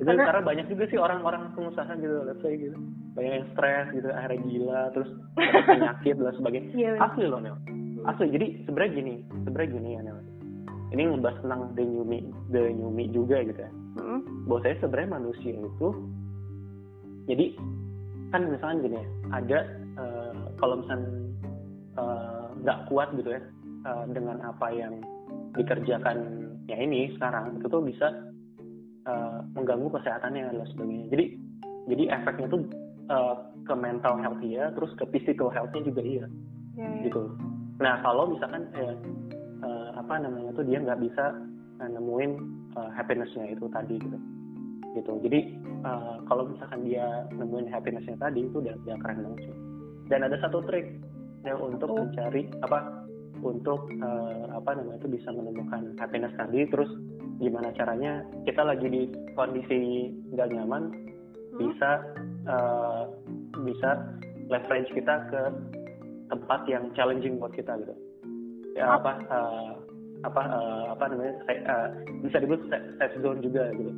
Itu 0.00 0.08
karena, 0.08 0.24
karena 0.30 0.42
banyak 0.42 0.66
juga 0.72 0.84
sih 0.90 0.98
orang-orang 0.98 1.52
pengusaha 1.54 1.92
gitu 1.98 2.16
let's 2.26 2.40
say 2.42 2.54
gitu. 2.56 2.76
Banyak 3.12 3.32
yang 3.42 3.46
stres 3.52 3.86
gitu 3.92 4.08
akhirnya 4.08 4.40
gila 4.46 4.82
terus 4.96 5.10
penyakit 5.68 6.16
dan 6.16 6.34
sebagainya. 6.38 6.70
Iya, 6.72 6.90
asli 6.98 7.24
loh 7.28 7.40
Nel 7.42 7.56
asli 8.06 8.34
jadi 8.34 8.46
sebenarnya 8.66 8.92
gini 8.98 9.14
sebenarnya 9.46 9.70
gini 9.78 9.88
ya 9.94 10.00
Nel 10.02 10.18
ini 10.92 11.02
ngebahas 11.08 11.38
tentang 11.40 11.62
the 11.78 11.84
new 11.86 12.04
me 12.04 12.18
the 12.52 12.62
new 12.74 12.90
me 12.90 13.08
juga 13.08 13.40
gitu 13.46 13.60
ya. 13.62 13.72
Hmm. 13.92 14.24
bahwa 14.48 14.60
saya 14.64 14.74
sebenarnya 14.80 15.10
manusia 15.20 15.52
itu 15.52 15.88
jadi 17.28 17.46
kan 18.32 18.42
misalnya 18.48 18.76
gini 18.80 18.96
ya 18.96 19.06
ada 19.36 19.58
uh, 20.00 20.34
kalau 20.56 20.80
misalnya 20.80 21.08
eh, 22.00 22.46
nggak 22.64 22.78
uh, 22.80 22.84
kuat 22.88 23.08
gitu 23.20 23.36
ya 23.36 23.42
uh, 23.84 24.04
dengan 24.08 24.40
apa 24.40 24.72
yang 24.72 24.96
dikerjakan 25.52 26.48
ya 26.70 26.76
ini 26.78 27.14
sekarang 27.18 27.58
itu 27.58 27.66
tuh 27.66 27.82
bisa 27.82 28.06
uh, 29.06 29.42
mengganggu 29.54 29.88
kesehatannya 29.98 30.52
dan 30.54 30.66
sebagainya. 30.74 31.06
Jadi 31.10 31.24
jadi 31.90 32.04
efeknya 32.14 32.46
tuh 32.50 32.62
uh, 33.10 33.34
ke 33.66 33.74
mental 33.74 34.18
health 34.18 34.42
ya 34.42 34.70
terus 34.74 34.90
ke 34.98 35.04
physical 35.10 35.50
healthnya 35.50 35.82
juga 35.82 36.02
iya. 36.02 36.26
Yeah, 36.78 36.88
yeah. 36.88 37.04
gitu. 37.10 37.22
Nah 37.82 37.98
kalau 38.00 38.30
misalkan 38.30 38.70
eh, 38.78 38.94
uh, 39.62 39.90
apa 39.98 40.22
namanya 40.22 40.54
tuh 40.54 40.64
dia 40.66 40.78
nggak 40.78 41.02
bisa 41.02 41.34
uh, 41.82 41.88
nemuin 41.90 42.32
uh, 42.78 42.90
happinessnya 42.94 43.54
itu 43.54 43.66
tadi 43.70 43.98
gitu. 43.98 44.18
Gitu. 44.92 45.12
Jadi 45.24 45.40
uh, 45.82 46.20
kalau 46.28 46.52
misalkan 46.52 46.84
dia 46.86 47.26
nemuin 47.32 47.68
happinessnya 47.72 48.16
tadi 48.20 48.46
itu 48.46 48.60
udah 48.60 48.76
udah 48.86 48.96
keren 49.02 49.24
banget 49.24 49.50
sih. 49.50 49.56
Dan 50.10 50.28
ada 50.28 50.36
satu 50.44 50.60
trik 50.68 51.00
yang 51.42 51.58
untuk 51.58 51.90
oh. 51.90 51.98
mencari 51.98 52.46
apa 52.62 53.01
untuk 53.42 53.90
uh, 53.98 54.46
apa 54.54 54.78
namanya 54.78 55.02
itu 55.02 55.18
bisa 55.18 55.28
menemukan 55.34 55.98
happiness 55.98 56.32
tadi 56.38 56.64
terus 56.70 56.88
gimana 57.42 57.74
caranya 57.74 58.22
kita 58.46 58.62
lagi 58.62 58.86
di 58.86 59.02
kondisi 59.34 60.10
nggak 60.30 60.50
nyaman 60.54 60.94
hmm? 60.94 61.58
bisa 61.58 61.90
uh, 62.46 63.10
bisa 63.66 63.90
leverage 64.46 64.90
kita 64.94 65.14
ke 65.28 65.42
tempat 66.30 66.60
yang 66.70 66.88
challenging 66.96 67.36
buat 67.36 67.52
kita 67.52 67.76
gitu. 67.82 67.94
Ya 68.78 68.96
apa 68.96 69.20
uh, 69.28 69.72
apa 70.22 70.42
uh, 70.48 70.84
apa 70.96 71.04
namanya 71.12 71.34
uh, 71.68 71.88
bisa 72.24 72.40
disebut 72.40 72.60
safe 72.96 73.16
zone 73.20 73.42
juga 73.44 73.68
gitu. 73.76 73.92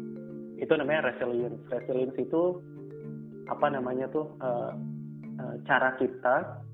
Itu 0.58 0.72
namanya 0.74 1.12
resilience. 1.14 1.60
Resilience 1.70 2.16
itu 2.18 2.58
apa 3.46 3.66
namanya 3.68 4.08
tuh 4.08 4.26
uh, 4.40 4.72
uh, 5.38 5.54
cara 5.68 5.94
kita 6.00 6.64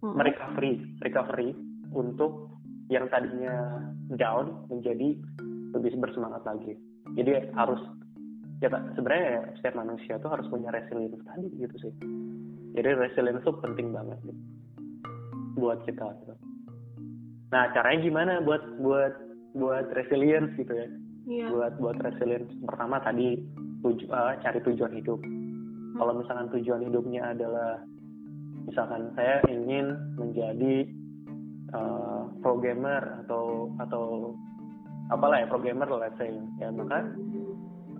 hmm. 0.00 0.16
recovery 0.16 0.80
recovery 1.02 1.50
untuk 1.94 2.50
yang 2.90 3.06
tadinya 3.10 3.86
down 4.18 4.66
menjadi 4.66 5.14
lebih 5.74 5.92
bersemangat 6.02 6.42
lagi. 6.42 6.74
Jadi 7.14 7.54
harus 7.54 7.78
ya 8.60 8.68
sebenarnya 8.98 9.56
setiap 9.58 9.74
manusia 9.78 10.18
tuh 10.20 10.30
harus 10.30 10.46
punya 10.50 10.68
resilience 10.74 11.22
tadi 11.24 11.48
gitu 11.54 11.76
sih. 11.80 11.92
Jadi 12.74 12.88
resilience 12.98 13.42
itu 13.42 13.52
penting 13.62 13.94
banget 13.94 14.18
gitu, 14.26 14.42
buat 15.58 15.78
kita. 15.86 16.06
Gitu. 16.22 16.34
Nah 17.50 17.70
caranya 17.74 18.00
gimana 18.02 18.32
buat 18.42 18.62
buat 18.78 19.14
buat 19.54 19.86
resilience 19.94 20.54
gitu 20.58 20.70
ya? 20.70 20.88
Yeah. 21.26 21.48
Buat 21.50 21.78
buat 21.78 21.98
resilience 22.02 22.50
pertama 22.66 23.02
tadi 23.02 23.38
tuju, 23.82 24.06
uh, 24.10 24.34
cari 24.42 24.58
tujuan 24.66 24.92
hidup. 24.98 25.18
Hmm. 25.22 25.94
Kalau 25.98 26.12
misalkan 26.18 26.48
tujuan 26.54 26.82
hidupnya 26.86 27.22
adalah 27.34 27.82
misalkan 28.66 29.10
saya 29.18 29.42
ingin 29.50 29.94
menjadi 30.14 30.86
uh, 31.74 32.22
programmer 32.40 33.24
atau 33.26 33.70
atau 33.82 34.34
apalah 35.10 35.42
ya 35.42 35.46
programmer 35.50 35.88
let's 35.98 36.16
say. 36.18 36.30
Ya 36.58 36.70
maka 36.70 37.06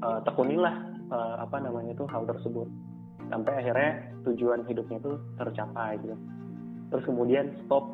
uh, 0.02 0.18
tekunilah 0.26 0.74
uh, 1.10 1.34
apa 1.42 1.56
namanya 1.62 1.94
itu 1.94 2.04
hal 2.10 2.26
tersebut. 2.26 2.68
Sampai 3.30 3.62
akhirnya 3.62 4.10
tujuan 4.26 4.66
hidupnya 4.66 4.98
itu 4.98 5.12
tercapai 5.38 5.98
gitu. 6.02 6.16
Terus 6.90 7.04
kemudian 7.06 7.54
stop 7.66 7.86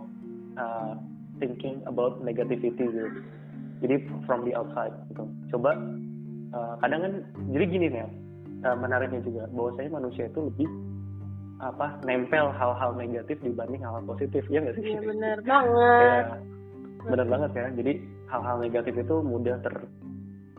uh, 0.57 0.97
thinking 1.37 1.85
about 1.85 2.25
negativity 2.25 2.89
gitu. 2.89 3.11
Jadi 3.85 4.09
from 4.25 4.49
the 4.49 4.57
outside 4.57 4.97
gitu. 5.13 5.29
Coba 5.53 5.77
uh, 6.57 6.75
kadang 6.81 7.01
kan 7.05 7.13
jadi 7.53 7.65
gini 7.69 7.87
nih 7.93 8.09
uh, 8.65 8.77
menariknya 8.81 9.21
juga. 9.21 9.45
Bahwa 9.53 9.71
saya 9.77 9.89
manusia 9.93 10.25
itu 10.33 10.41
lebih 10.49 10.69
apa 11.57 11.97
nempel 12.05 12.53
hal-hal 12.53 12.93
negatif 12.93 13.41
dibanding 13.41 13.81
hal-hal 13.81 14.05
positif 14.05 14.45
ya 14.53 14.61
nggak 14.61 14.77
sih? 14.77 14.93
Iya 14.93 15.01
benar 15.11 15.39
banget. 15.45 16.25
ya, 16.29 16.37
benar 17.09 17.27
banget 17.27 17.51
ya. 17.57 17.67
Jadi 17.73 17.93
hal-hal 18.29 18.57
negatif 18.61 18.95
itu 18.97 19.17
mudah 19.25 19.57
ter, 19.65 19.75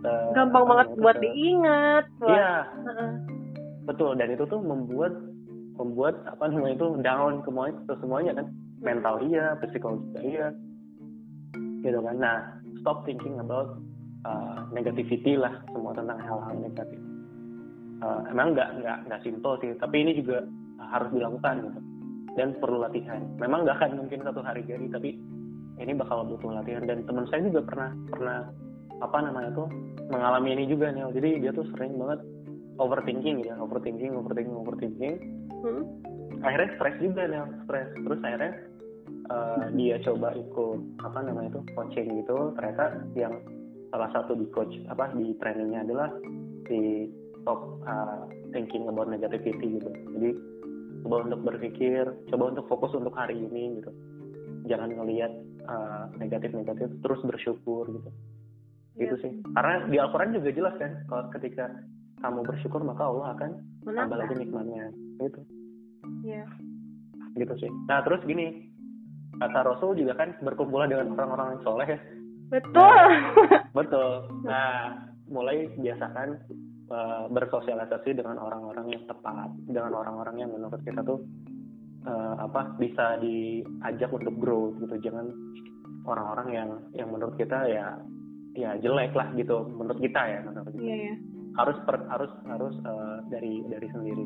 ter 0.02 0.16
gampang 0.34 0.66
banget 0.66 0.88
buat 0.98 1.18
diingat. 1.22 2.06
Iya. 2.26 2.54
Uh-uh. 2.66 3.12
Betul 3.86 4.12
dan 4.18 4.34
itu 4.34 4.44
tuh 4.50 4.60
membuat 4.60 5.14
membuat 5.78 6.26
apa 6.26 6.50
namanya 6.50 6.82
itu 6.82 6.88
down 7.06 7.46
semuanya 7.46 7.78
semuanya 8.02 8.32
kan 8.34 8.48
mental 8.82 9.22
iya, 9.22 9.54
psikologis 9.62 10.18
iya, 10.26 10.50
gitu 11.86 12.00
kan. 12.02 12.18
Nah 12.18 12.38
stop 12.82 13.06
thinking 13.06 13.38
about 13.38 13.78
uh, 14.26 14.66
negativity 14.74 15.38
lah 15.38 15.54
semua 15.70 15.94
tentang 15.94 16.18
hal-hal 16.18 16.58
negatif. 16.58 17.00
Uh, 17.98 18.22
emang 18.30 18.54
nggak 18.54 18.70
nggak 18.82 18.98
nggak 19.10 19.22
simpel 19.26 19.58
sih, 19.62 19.74
tapi 19.78 20.06
ini 20.06 20.18
juga 20.18 20.46
harus 20.82 21.10
dilakukan 21.14 21.56
gitu. 21.66 21.80
Dan 22.38 22.48
perlu 22.62 22.86
latihan. 22.86 23.22
Memang 23.42 23.66
nggak 23.66 23.78
akan 23.82 23.92
mungkin 24.06 24.22
satu 24.22 24.46
hari 24.46 24.62
jadi 24.66 24.86
tapi 24.94 25.18
ini 25.78 25.92
bakal 25.98 26.26
butuh 26.26 26.54
latihan. 26.54 26.86
Dan 26.86 27.06
teman 27.10 27.26
saya 27.30 27.46
juga 27.46 27.66
pernah 27.66 27.90
pernah 28.14 28.40
apa 28.98 29.18
namanya 29.22 29.54
tuh 29.54 29.70
mengalami 30.10 30.58
ini 30.58 30.66
juga 30.66 30.90
nih 30.90 31.06
jadi 31.14 31.30
dia 31.38 31.52
tuh 31.54 31.70
sering 31.78 32.02
banget 32.02 32.18
overthinking 32.82 33.46
ya 33.46 33.54
overthinking 33.62 34.18
overthinking 34.18 34.58
overthinking. 34.58 35.16
Hmm? 35.58 35.84
akhirnya 36.46 36.70
stres 36.78 36.98
juga 37.02 37.22
nih 37.26 37.40
stres. 37.66 37.90
Terus 37.98 38.20
akhirnya 38.22 38.54
uh, 39.32 39.66
dia 39.74 39.96
coba 40.06 40.28
ikut 40.38 40.80
apa 41.02 41.20
namanya 41.26 41.50
tuh 41.58 41.64
coaching 41.74 42.08
gitu. 42.22 42.54
Ternyata 42.58 42.86
yang 43.18 43.34
salah 43.90 44.10
satu 44.14 44.36
di 44.36 44.46
coach 44.52 44.74
apa 44.92 45.10
di 45.16 45.34
trainingnya 45.40 45.88
adalah 45.88 46.10
di 46.68 47.08
top 47.48 47.80
uh, 47.88 48.28
thinking 48.52 48.86
about 48.92 49.08
negativity 49.08 49.80
gitu. 49.80 49.90
Jadi 50.18 50.30
coba 51.08 51.24
untuk 51.24 51.40
berpikir 51.48 52.04
coba 52.28 52.44
untuk 52.52 52.68
fokus 52.68 52.92
untuk 53.00 53.16
hari 53.16 53.40
ini 53.40 53.80
gitu. 53.80 53.92
Jangan 54.68 54.92
ngelihat 54.92 55.32
uh, 55.64 56.12
negatif 56.20 56.52
negatif 56.52 56.92
terus 57.00 57.24
bersyukur 57.24 57.88
gitu. 57.88 58.12
Ya. 58.98 59.08
gitu 59.08 59.16
sih. 59.22 59.32
karena 59.54 59.86
di 59.88 59.98
Al-Quran 60.02 60.34
juga 60.42 60.50
jelas 60.52 60.76
kan 60.82 61.06
kalau 61.06 61.30
ketika 61.30 61.70
kamu 62.18 62.42
bersyukur 62.50 62.82
maka 62.82 63.06
Allah 63.06 63.38
akan 63.38 63.52
tambah 63.88 64.18
lagi 64.20 64.36
nikmatnya. 64.36 64.92
Gitu. 65.24 65.42
Ya 66.28 66.44
gitu 67.38 67.54
sih. 67.62 67.72
Nah 67.88 68.04
terus 68.04 68.22
gini. 68.26 68.68
Kata 69.38 69.62
Rasul 69.62 70.02
juga 70.02 70.18
kan 70.18 70.34
berkumpul 70.42 70.82
dengan 70.90 71.14
orang-orang 71.14 71.54
yang 71.54 71.62
soleh 71.62 71.88
ya. 71.94 72.00
Betul. 72.50 72.74
Nah, 72.74 73.70
betul. 73.78 74.10
Nah 74.50 74.68
mulai 75.30 75.70
biasakan 75.78 76.42
uh, 76.92 77.26
bersosialisasi 77.32 78.16
dengan 78.18 78.40
orang-orang 78.40 78.92
yang 78.96 79.04
tepat 79.08 79.52
dengan 79.68 79.94
orang-orang 79.96 80.36
yang 80.42 80.52
menurut 80.52 80.80
kita 80.84 81.04
tuh 81.04 81.24
uh, 82.08 82.36
apa 82.42 82.76
bisa 82.80 83.20
diajak 83.20 84.12
untuk 84.12 84.36
grow 84.40 84.76
gitu. 84.80 84.96
Jangan 85.12 85.28
orang-orang 86.08 86.48
yang 86.56 86.70
yang 86.96 87.10
menurut 87.12 87.36
kita 87.36 87.68
ya 87.68 88.00
ya 88.58 88.74
jelek 88.82 89.14
lah 89.14 89.30
gitu 89.36 89.68
menurut 89.76 90.00
kita 90.00 90.22
ya. 90.24 90.40
Menurut 90.44 90.72
kita 90.74 90.88
yeah, 90.88 91.00
yeah. 91.14 91.18
harus 91.60 91.78
per, 91.84 91.96
harus 92.08 92.32
harus 92.48 92.76
uh, 92.88 93.20
dari 93.28 93.64
dari 93.68 93.88
sendiri. 93.92 94.26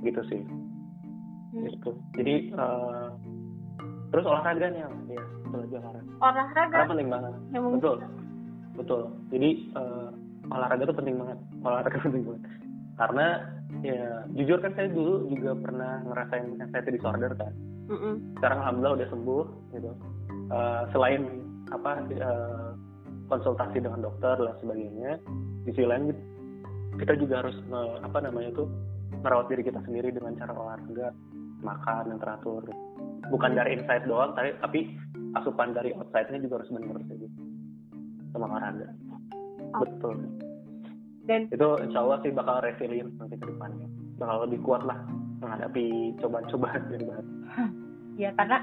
Gitu 0.00 0.20
sih. 0.32 0.42
Hmm. 1.50 1.66
gitu. 1.66 1.90
Jadi 2.14 2.54
uh, 2.54 3.10
terus 4.14 4.22
olahraga 4.26 4.70
nih 4.70 4.86
ya 4.86 4.88
betul 5.50 5.60
aja 5.66 5.78
olahraga 5.82 6.10
olahraga? 6.22 6.62
Karena 6.70 6.90
penting 6.94 7.10
banget. 7.10 7.32
Ya, 7.50 7.58
betul. 7.58 7.96
Betul. 8.78 9.02
Jadi 9.34 9.50
uh, 9.74 10.08
olahraga 10.50 10.82
tuh 10.86 10.96
penting 10.98 11.16
banget 11.18 11.38
olahraga 11.64 11.98
penting 12.04 12.24
banget. 12.26 12.42
Karena 13.00 13.26
ya 13.80 14.28
jujur 14.36 14.58
kan 14.60 14.72
saya 14.76 14.88
dulu 14.92 15.30
juga 15.32 15.56
pernah 15.56 16.04
ngerasain 16.04 16.46
anxiety 16.60 16.90
disorder 17.00 17.32
kan. 17.36 17.52
Mm 17.90 17.98
-mm. 17.98 18.14
sekarang 18.38 18.58
alhamdulillah 18.62 18.96
udah 19.02 19.08
sembuh 19.10 19.44
gitu. 19.74 19.90
Uh, 20.50 20.82
selain 20.94 21.22
apa 21.70 22.02
uh, 22.22 22.70
konsultasi 23.30 23.82
dengan 23.82 24.02
dokter 24.02 24.34
dan 24.38 24.54
sebagainya 24.62 25.18
di 25.66 25.70
sisi 25.74 25.86
lain 25.86 26.14
kita 26.98 27.18
juga 27.18 27.46
harus 27.46 27.56
uh, 27.70 27.98
apa 28.02 28.18
namanya 28.22 28.54
itu 28.54 28.64
merawat 29.22 29.50
diri 29.50 29.62
kita 29.66 29.82
sendiri 29.86 30.14
dengan 30.14 30.38
cara 30.38 30.54
olahraga 30.54 31.10
makan 31.66 32.14
yang 32.14 32.20
teratur. 32.22 32.62
Bukan 33.30 33.58
dari 33.58 33.78
inside 33.78 34.06
doang 34.06 34.34
tapi 34.38 34.54
tapi 34.62 34.80
asupan 35.38 35.74
dari 35.74 35.94
outside-nya 35.94 36.42
juga 36.42 36.62
harus 36.62 36.70
benar 36.70 36.98
gitu. 37.10 37.26
Sama 38.34 38.46
olahraga. 38.46 38.88
Oh. 39.70 39.86
betul 39.86 40.49
dan 41.30 41.46
itu 41.46 41.68
insya 41.86 42.02
Allah 42.02 42.18
sih 42.26 42.34
bakal 42.34 42.58
resilient 42.58 43.14
nanti 43.22 43.38
ke 43.38 43.46
depannya 43.46 43.86
bakal 44.18 44.36
lebih 44.42 44.58
kuat 44.66 44.82
lah 44.82 44.98
menghadapi 45.38 46.18
cobaan-cobaan 46.18 46.82
yang 46.90 47.06
berat 47.06 47.26
ya 48.18 48.30
karena 48.34 48.58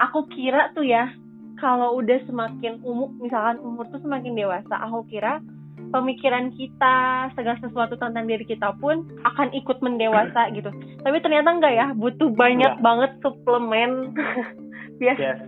aku 0.00 0.24
kira 0.32 0.72
tuh 0.72 0.88
ya 0.88 1.12
kalau 1.60 2.00
udah 2.00 2.18
semakin 2.24 2.80
umur 2.80 3.12
misalkan 3.20 3.60
umur 3.60 3.84
tuh 3.92 4.00
semakin 4.00 4.32
dewasa 4.32 4.74
aku 4.88 5.04
kira 5.12 5.44
pemikiran 5.92 6.52
kita 6.56 7.28
segala 7.32 7.56
sesuatu 7.60 7.96
tentang 7.96 8.24
diri 8.24 8.44
kita 8.44 8.72
pun 8.80 9.04
akan 9.28 9.52
ikut 9.52 9.78
mendewasa 9.84 10.48
gitu 10.56 10.72
tapi 11.04 11.16
ternyata 11.20 11.52
enggak 11.52 11.74
ya 11.76 11.86
butuh 11.92 12.32
banyak 12.32 12.72
enggak. 12.80 12.84
banget 12.84 13.10
suplemen 13.20 13.92
biasa 15.00 15.20
yes. 15.20 15.40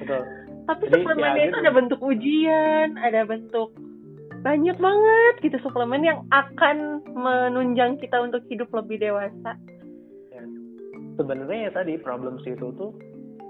betul 0.00 0.22
tapi 0.66 0.84
Jadi, 0.90 0.94
suplemennya 0.98 1.38
ya, 1.38 1.46
itu 1.46 1.48
gitu. 1.54 1.62
ada 1.62 1.70
bentuk 1.70 2.00
ujian 2.02 2.88
ada 2.98 3.20
bentuk 3.22 3.70
banyak 4.46 4.78
banget 4.78 5.34
gitu 5.42 5.58
suplemen 5.58 6.06
yang 6.06 6.22
akan 6.30 7.02
menunjang 7.18 7.98
kita 7.98 8.14
untuk 8.22 8.46
hidup 8.46 8.70
lebih 8.70 9.02
dewasa. 9.02 9.58
Ya. 10.30 10.44
Sebenarnya 11.18 11.66
ya 11.66 11.70
tadi 11.74 11.98
problem 11.98 12.38
itu 12.46 12.70
tuh 12.78 12.94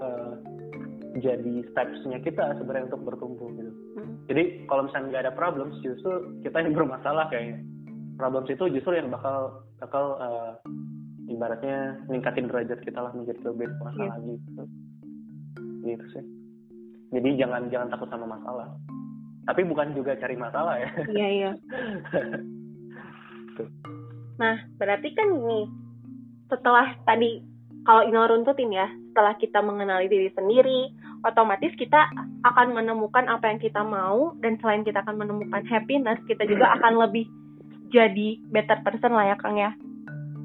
uh, 0.01 0.33
jadi 1.21 1.61
stepsnya 1.69 2.17
kita 2.25 2.57
sebenarnya 2.57 2.89
untuk 2.89 3.13
bertumbuh 3.13 3.45
gitu. 3.53 3.71
Hmm. 4.01 4.17
Jadi 4.25 4.65
kalau 4.65 4.89
misalnya 4.89 5.07
nggak 5.13 5.23
ada 5.29 5.33
problem, 5.37 5.69
justru 5.85 6.33
kita 6.41 6.65
yang 6.65 6.73
bermasalah 6.73 7.29
kayaknya. 7.29 7.61
Problem 8.17 8.49
itu 8.49 8.65
justru 8.73 8.97
yang 8.97 9.13
bakal 9.13 9.61
bakal 9.77 10.17
uh, 10.17 10.57
ibaratnya 11.29 12.01
ningkatin 12.09 12.49
derajat 12.49 12.81
kita 12.81 12.97
lah 12.97 13.13
menjadi 13.13 13.45
lebih 13.45 13.69
dewasa 13.69 14.01
yeah. 14.01 14.09
lagi 14.17 14.33
gitu. 14.41 14.63
gitu 15.85 16.05
sih. 16.17 16.25
Jadi 17.13 17.29
jangan 17.37 17.69
jangan 17.69 17.93
takut 17.93 18.09
sama 18.09 18.25
masalah 18.25 18.65
tapi 19.47 19.63
bukan 19.63 19.95
juga 19.95 20.19
cari 20.19 20.35
masalah 20.35 20.75
ya. 20.75 20.89
Iya 21.07 21.27
iya. 21.31 21.51
Nah 24.37 24.55
berarti 24.75 25.09
kan 25.15 25.31
nih 25.31 25.65
setelah 26.51 26.93
tadi 27.07 27.41
kalau 27.87 28.03
Ino 28.03 28.27
runtutin 28.27 28.75
ya 28.75 28.91
setelah 29.11 29.33
kita 29.39 29.63
mengenali 29.63 30.11
diri 30.11 30.29
sendiri 30.35 30.91
otomatis 31.23 31.71
kita 31.79 32.11
akan 32.45 32.75
menemukan 32.75 33.25
apa 33.31 33.49
yang 33.49 33.59
kita 33.63 33.81
mau 33.81 34.35
dan 34.43 34.59
selain 34.61 34.83
kita 34.85 35.01
akan 35.01 35.17
menemukan 35.17 35.63
happiness 35.65 36.19
kita 36.29 36.45
juga 36.45 36.77
akan 36.77 37.01
lebih 37.07 37.25
jadi 37.89 38.37
better 38.51 38.83
person 38.83 39.15
lah 39.15 39.31
ya 39.31 39.35
Kang 39.39 39.55
ya. 39.55 39.71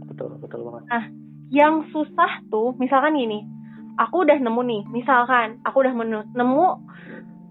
Betul 0.07 0.39
betul 0.39 0.63
banget. 0.63 0.83
Nah 0.89 1.05
yang 1.51 1.91
susah 1.91 2.39
tuh 2.49 2.79
misalkan 2.79 3.19
gini. 3.19 3.43
Aku 4.01 4.25
udah 4.25 4.41
nemu 4.41 4.63
nih 4.65 4.83
misalkan 4.89 5.61
aku 5.69 5.85
udah 5.85 5.93
nemu 6.33 6.67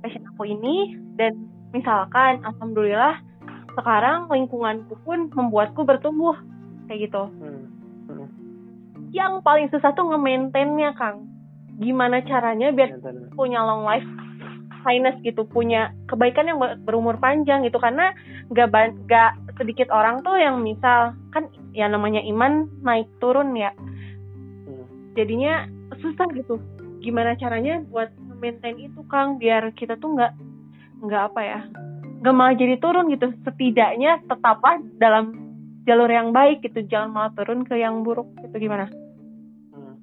passion 0.02 0.26
aku 0.36 0.50
ini. 0.50 0.98
Dan 1.16 1.48
misalkan 1.72 2.42
alhamdulillah 2.44 3.22
sekarang 3.78 4.28
lingkunganku 4.28 4.98
pun 5.06 5.30
membuatku 5.32 5.86
bertumbuh. 5.86 6.36
Kayak 6.90 7.08
gitu. 7.08 7.24
Hmm. 7.40 7.64
Hmm. 8.12 8.28
yang 9.16 9.40
paling 9.44 9.72
susah 9.72 9.96
tuh 9.96 10.08
nge-maintainnya 10.12 10.92
Kang. 11.00 11.28
Gimana 11.80 12.20
caranya 12.28 12.72
biar 12.76 13.00
punya 13.36 13.64
long 13.64 13.88
life 13.88 14.08
highness 14.82 15.14
gitu 15.22 15.46
punya 15.46 15.94
kebaikan 16.10 16.50
yang 16.50 16.60
berumur 16.84 17.16
panjang 17.22 17.64
gitu. 17.64 17.78
Karena 17.80 18.12
gak 18.52 18.74
gak 19.08 19.38
sedikit 19.56 19.88
orang 19.94 20.26
tuh 20.26 20.36
yang 20.36 20.60
misal 20.60 21.14
kan 21.32 21.48
ya 21.72 21.88
namanya 21.88 22.20
iman 22.28 22.68
naik 22.84 23.08
turun 23.24 23.56
ya. 23.56 23.72
Hmm. 24.68 24.86
jadinya 25.16 25.68
susah 26.00 26.28
gitu. 26.36 26.60
Gimana 27.02 27.36
caranya 27.38 27.82
buat 27.90 28.10
maintain 28.42 28.76
itu 28.82 29.06
Kang 29.06 29.38
biar 29.38 29.70
kita 29.78 29.96
tuh 30.02 30.18
nggak 30.18 30.34
nggak 31.06 31.24
apa 31.30 31.42
ya 31.46 31.60
nggak 32.22 32.36
malah 32.38 32.58
jadi 32.58 32.76
turun 32.82 33.10
gitu 33.14 33.30
setidaknya 33.46 34.22
tetaplah 34.26 34.82
dalam 34.98 35.38
jalur 35.86 36.10
yang 36.10 36.34
baik 36.34 36.62
gitu 36.66 36.86
jangan 36.90 37.10
malah 37.14 37.32
turun 37.38 37.66
ke 37.66 37.78
yang 37.78 38.06
buruk 38.06 38.30
gitu 38.42 38.58
gimana? 38.58 38.90
Hmm. 39.74 39.96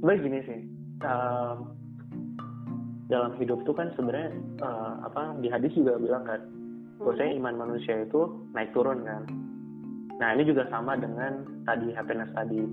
Baik 0.00 0.24
gini 0.24 0.40
sih 0.44 0.60
um, 1.04 1.76
dalam 3.08 3.32
hidup 3.40 3.60
tuh 3.64 3.76
kan 3.76 3.92
sebenarnya 3.96 4.32
uh, 4.64 5.04
apa 5.04 5.36
di 5.40 5.48
hadis 5.48 5.72
juga 5.76 5.96
bilang 6.00 6.24
kan 6.24 6.40
bahwasanya 6.98 7.32
hmm. 7.36 7.40
iman 7.44 7.56
manusia 7.68 7.94
itu 8.04 8.20
naik 8.52 8.72
turun 8.74 9.04
kan. 9.04 9.22
Nah 10.18 10.34
ini 10.34 10.50
juga 10.50 10.66
sama 10.66 10.98
dengan 10.98 11.46
tadi 11.62 11.94
happiness 11.94 12.32
tadi 12.34 12.64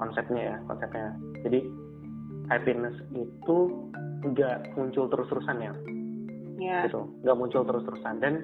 konsepnya 0.00 0.54
ya 0.54 0.56
konsepnya. 0.70 1.12
Jadi 1.44 1.60
happiness 2.48 2.96
itu 3.14 3.56
nggak 4.24 4.74
muncul 4.74 5.06
terus-terusan 5.08 5.58
ya. 5.62 5.72
Yeah. 6.58 6.90
gitu. 6.90 7.06
Nggak 7.22 7.38
muncul 7.38 7.62
terus-terusan. 7.62 8.14
Dan 8.18 8.34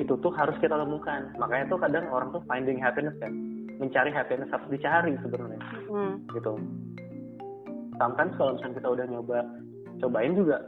itu 0.00 0.16
tuh 0.20 0.32
harus 0.32 0.56
kita 0.62 0.76
temukan. 0.76 1.30
Makanya 1.36 1.68
tuh 1.68 1.78
kadang 1.80 2.08
orang 2.08 2.32
tuh 2.32 2.42
finding 2.48 2.80
happiness 2.80 3.16
kan 3.20 3.32
mencari 3.76 4.08
happiness 4.08 4.48
harus 4.48 4.68
dicari 4.72 5.12
sebenarnya. 5.20 5.60
Mm. 5.92 6.14
gitu. 6.32 6.54
Sometimes 7.96 8.32
kalau 8.36 8.56
misalnya 8.56 8.76
kita 8.80 8.88
udah 8.92 9.06
nyoba 9.08 9.38
cobain 10.04 10.36
juga 10.36 10.58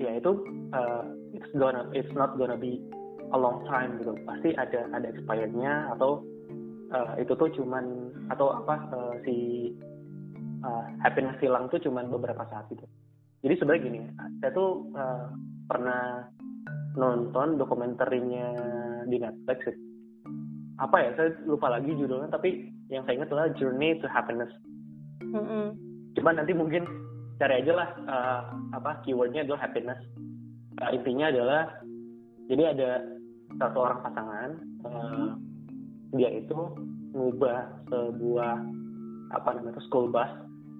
ya 0.00 0.16
itu 0.16 0.32
uh, 0.72 1.04
it's 1.36 1.48
gonna 1.56 1.88
it's 1.92 2.12
not 2.16 2.36
gonna 2.40 2.56
be 2.56 2.80
a 3.32 3.38
long 3.38 3.64
time 3.68 3.96
gitu. 4.00 4.12
Pasti 4.24 4.52
ada 4.56 4.88
ada 4.92 5.06
expirednya 5.08 5.92
atau 5.96 6.24
uh, 6.92 7.12
itu 7.20 7.32
tuh 7.36 7.48
cuman 7.56 8.12
atau 8.32 8.52
apa 8.52 8.74
uh, 8.92 9.14
si 9.24 9.68
uh, 10.64 10.84
happiness 11.02 11.38
hilang 11.42 11.66
tuh 11.68 11.82
cuman 11.82 12.08
beberapa 12.08 12.46
saat 12.48 12.66
gitu. 12.72 12.84
Jadi 13.44 13.54
sebenarnya 13.58 13.82
gini 13.86 14.00
saya 14.42 14.50
tuh 14.54 14.90
uh, 14.94 15.30
pernah 15.70 16.26
nonton 16.98 17.60
dokumenterinya 17.60 18.46
di 19.06 19.16
Netflix 19.22 19.72
apa 20.78 20.96
ya 21.02 21.10
saya 21.18 21.30
lupa 21.46 21.70
lagi 21.70 21.90
judulnya 21.94 22.30
tapi 22.30 22.70
yang 22.90 23.02
saya 23.04 23.22
ingat 23.22 23.30
adalah 23.34 23.50
Journey 23.58 23.98
to 23.98 24.06
Happiness. 24.10 24.50
Mm-hmm. 25.18 25.76
cuman 26.16 26.40
nanti 26.40 26.56
mungkin 26.56 26.88
cari 27.36 27.60
aja 27.60 27.72
lah 27.76 27.88
uh, 28.08 28.40
apa 28.72 29.04
keywordnya 29.04 29.44
adalah 29.44 29.60
happiness. 29.60 30.00
Uh, 30.80 30.90
intinya 30.96 31.28
adalah 31.28 31.62
jadi 32.48 32.62
ada 32.72 32.90
satu 33.60 33.78
orang 33.84 34.00
pasangan 34.00 34.50
uh, 34.88 35.28
dia 36.16 36.32
itu 36.32 36.56
ngubah 37.12 37.60
sebuah 37.92 38.54
apa 39.36 39.48
namanya 39.52 39.82
school 39.84 40.08
bus 40.08 40.28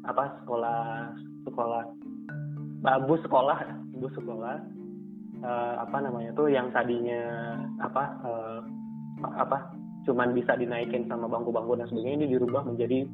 apa 0.06 0.24
sekolah 0.42 1.12
sekolah. 1.48 1.82
Bus 3.06 3.20
sekolah 3.26 3.58
bus 3.98 4.14
sekolah. 4.14 4.56
Uh, 5.38 5.74
apa 5.86 6.02
namanya 6.02 6.34
tuh 6.34 6.50
yang 6.50 6.66
tadinya 6.74 7.22
apa 7.78 8.10
uh, 8.26 8.58
apa 9.22 9.70
cuman 10.02 10.34
bisa 10.34 10.58
dinaikin 10.58 11.06
sama 11.06 11.30
bangku-bangku 11.30 11.78
dan 11.78 11.86
sebagainya 11.86 12.26
ini 12.26 12.26
dirubah 12.34 12.66
menjadi 12.66 13.06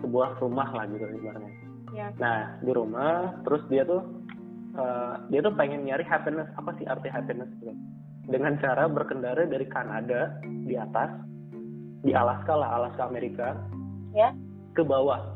sebuah 0.00 0.40
rumah 0.40 0.72
lah 0.72 0.88
gitu 0.88 1.04
ibaratnya. 1.04 1.52
Ya. 1.92 2.08
Nah 2.16 2.56
di 2.64 2.72
rumah 2.72 3.36
terus 3.44 3.60
dia 3.68 3.84
tuh 3.84 4.00
uh, 4.76 5.20
dia 5.28 5.44
tuh 5.44 5.52
pengen 5.52 5.84
nyari 5.84 6.04
happiness. 6.04 6.48
Apa 6.56 6.72
sih 6.80 6.88
arti 6.88 7.12
happiness 7.12 7.52
gitu? 7.60 7.76
Dengan 8.24 8.56
cara 8.58 8.88
berkendara 8.88 9.44
dari 9.44 9.68
Kanada 9.68 10.40
di 10.42 10.80
atas 10.80 11.12
di 12.02 12.12
Alaska 12.12 12.54
lah 12.56 12.70
Alaska 12.82 13.02
Amerika 13.04 13.52
ya. 14.14 14.32
ke 14.72 14.82
bawah 14.86 15.34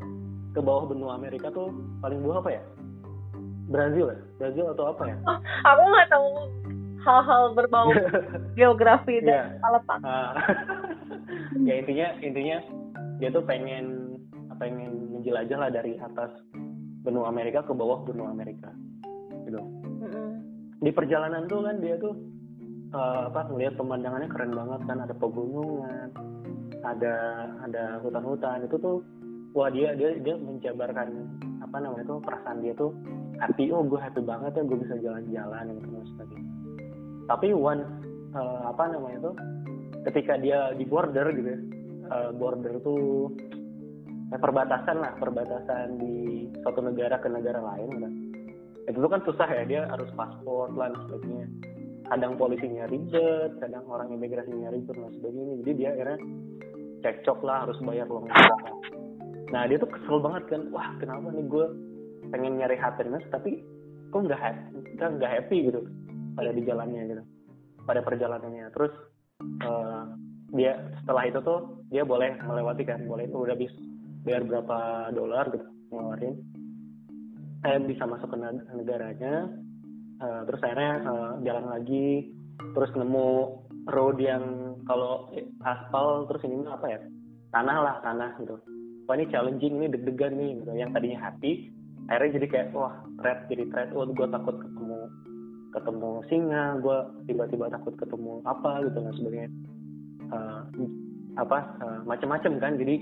ke 0.51 0.59
bawah 0.59 0.87
benua 0.87 1.15
Amerika 1.15 1.47
tuh 1.51 1.71
paling 2.03 2.19
bawah 2.23 2.43
apa 2.43 2.51
ya? 2.59 2.63
Brazil 3.71 4.11
ya? 4.11 4.19
Brazil 4.39 4.65
atau 4.75 4.85
apa 4.91 5.03
ya? 5.07 5.15
Oh, 5.27 5.39
aku 5.63 5.81
nggak 5.87 6.09
tahu 6.11 6.27
hal-hal 7.01 7.43
berbau 7.57 7.89
geografi 8.57 9.25
dan 9.25 9.57
yeah. 9.57 9.69
letak 9.73 9.99
uh, 10.05 10.33
ya 11.65 11.73
intinya 11.81 12.07
intinya 12.21 12.57
dia 13.17 13.29
tuh 13.33 13.41
pengen 13.41 14.17
pengen 14.61 15.09
menjelajah 15.09 15.57
lah 15.57 15.69
dari 15.73 15.97
atas 15.97 16.29
benua 17.01 17.33
Amerika 17.33 17.65
ke 17.65 17.73
bawah 17.73 18.05
benua 18.05 18.29
Amerika 18.29 18.69
gitu. 19.49 19.57
Mm-hmm. 19.57 20.29
di 20.85 20.91
perjalanan 20.93 21.49
tuh 21.49 21.65
kan 21.65 21.81
dia 21.81 21.97
tuh 21.97 22.13
uh, 22.93 23.29
apa 23.33 23.49
melihat 23.49 23.77
pemandangannya 23.79 24.29
keren 24.29 24.53
banget 24.53 24.81
kan. 24.85 24.97
Ada 25.01 25.13
pegunungan 25.17 26.07
ada 26.85 27.15
ada 27.65 27.83
hutan-hutan. 28.05 28.65
Itu 28.67 28.77
tuh 28.77 28.97
wah 29.51 29.69
dia 29.71 29.95
dia 29.95 30.15
dia 30.19 30.35
menjabarkan 30.39 31.07
apa 31.59 31.77
namanya 31.79 32.05
tuh 32.07 32.19
perasaan 32.23 32.63
dia 32.63 32.73
tuh 32.75 32.91
happy 33.39 33.71
oh 33.71 33.83
gue 33.83 33.99
happy 33.99 34.21
banget 34.23 34.51
ya 34.55 34.63
gue 34.63 34.77
bisa 34.79 34.95
jalan-jalan 34.99 35.65
gitu 35.75 35.87
dan 35.91 36.05
sebagainya. 36.15 36.51
Tapi 37.27 37.47
one 37.55 37.81
uh, 38.35 38.61
apa 38.71 38.83
namanya 38.91 39.31
tuh 39.31 39.35
ketika 40.11 40.39
dia 40.39 40.73
di 40.75 40.85
border 40.87 41.27
gitu 41.35 41.49
ya 41.51 41.59
uh, 42.09 42.29
border 42.33 42.81
tuh 42.81 43.29
eh, 44.33 44.39
perbatasan 44.39 44.97
lah 44.99 45.13
perbatasan 45.19 45.99
di 46.01 46.47
suatu 46.63 46.81
negara 46.81 47.21
ke 47.21 47.27
negara 47.29 47.59
lain 47.61 47.91
kan 48.01 48.13
itu 48.89 48.97
tuh 48.97 49.11
kan 49.11 49.21
susah 49.23 49.47
ya 49.47 49.63
dia 49.63 49.81
harus 49.87 50.09
paspor 50.17 50.73
dan 50.73 50.97
sebagainya. 51.05 51.47
Kadang 52.11 52.35
polisinya 52.35 52.89
ribet 52.91 53.55
kadang 53.61 53.85
orang 53.87 54.11
imigrasinya 54.11 54.73
ribet 54.73 54.97
dan 54.97 55.11
sebagainya. 55.15 55.53
Jadi 55.63 55.71
dia 55.77 55.89
akhirnya 55.95 56.17
cekcok 57.05 57.39
lah 57.45 57.69
harus 57.69 57.77
bayar 57.85 58.09
uang 58.09 58.27
nah 59.51 59.67
dia 59.67 59.77
tuh 59.77 59.91
kesel 59.91 60.17
banget 60.23 60.43
kan. 60.47 60.61
Wah 60.71 60.95
kenapa 60.97 61.27
nih 61.31 61.45
gue 61.47 61.65
pengen 62.31 62.57
nyari 62.59 62.79
happiness 62.79 63.23
tapi 63.29 63.59
kok 64.11 64.23
nggak 64.27 64.39
happy 64.39 64.79
nggak 64.95 65.31
happy 65.31 65.57
gitu 65.71 65.81
pada 66.35 66.51
di 66.55 66.61
jalannya 66.63 67.01
gitu 67.11 67.23
pada 67.83 68.01
perjalanannya. 68.01 68.71
Terus 68.71 68.93
uh, 69.67 70.03
dia 70.55 70.79
setelah 71.03 71.23
itu 71.27 71.39
tuh 71.43 71.83
dia 71.91 72.03
boleh 72.07 72.35
melewati 72.43 72.83
kan 72.87 73.03
boleh 73.07 73.27
udah 73.27 73.55
bis 73.55 73.71
bayar 74.23 74.47
berapa 74.47 75.11
dolar 75.11 75.51
gitu 75.51 75.67
ngeluarin. 75.91 76.35
Saya 77.61 77.77
bisa 77.85 78.09
masuk 78.09 78.33
ke 78.33 78.37
negaranya 78.73 79.51
uh, 80.21 80.41
terus 80.47 80.61
akhirnya 80.63 80.93
uh, 81.05 81.31
jalan 81.43 81.65
lagi 81.69 82.31
terus 82.73 82.91
nemu 82.93 83.29
road 83.89 84.17
yang 84.21 84.77
kalau 84.85 85.33
aspal 85.65 86.29
terus 86.29 86.45
ini 86.45 86.61
apa 86.69 86.85
ya 86.85 86.99
tanah 87.49 87.77
lah 87.81 87.95
tanah 88.05 88.31
gitu 88.37 88.55
wah 89.11 89.19
ini 89.19 89.27
challenging 89.27 89.83
ini 89.83 89.91
deg-degan 89.91 90.39
nih 90.39 90.63
gitu. 90.63 90.71
Yang 90.71 90.95
tadinya 90.95 91.19
happy 91.19 91.67
akhirnya 92.07 92.31
jadi 92.39 92.47
kayak 92.47 92.67
wah 92.71 92.95
threat 93.19 93.39
jadi 93.51 93.63
threat 93.67 93.91
wah 93.91 94.07
gue 94.07 94.27
takut 94.31 94.55
ketemu 94.63 94.99
ketemu 95.71 96.11
singa 96.31 96.63
gue 96.79 96.97
tiba-tiba 97.27 97.65
takut 97.67 97.93
ketemu 97.99 98.39
apa 98.47 98.87
gitu 98.87 98.97
dan 99.03 99.13
sebagainya. 99.19 99.51
Uh, 100.31 100.61
apa 101.35 101.59
uh, 101.83 101.99
macam-macam 102.07 102.55
kan. 102.63 102.79
Jadi 102.79 102.95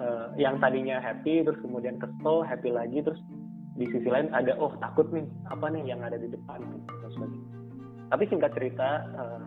uh, 0.00 0.32
yang 0.40 0.56
tadinya 0.64 0.96
happy 0.96 1.44
terus 1.44 1.60
kemudian 1.60 2.00
kesel 2.00 2.40
happy 2.40 2.72
lagi 2.72 3.04
terus 3.04 3.20
di 3.76 3.84
sisi 3.92 4.08
lain 4.08 4.32
ada 4.32 4.56
oh 4.56 4.72
takut 4.80 5.12
nih 5.12 5.28
apa 5.52 5.68
nih 5.68 5.84
yang 5.84 6.00
ada 6.00 6.16
di 6.16 6.28
depan 6.28 6.60
terus 7.04 7.16
tapi 8.10 8.24
singkat 8.26 8.52
cerita 8.56 9.06
uh, 9.16 9.44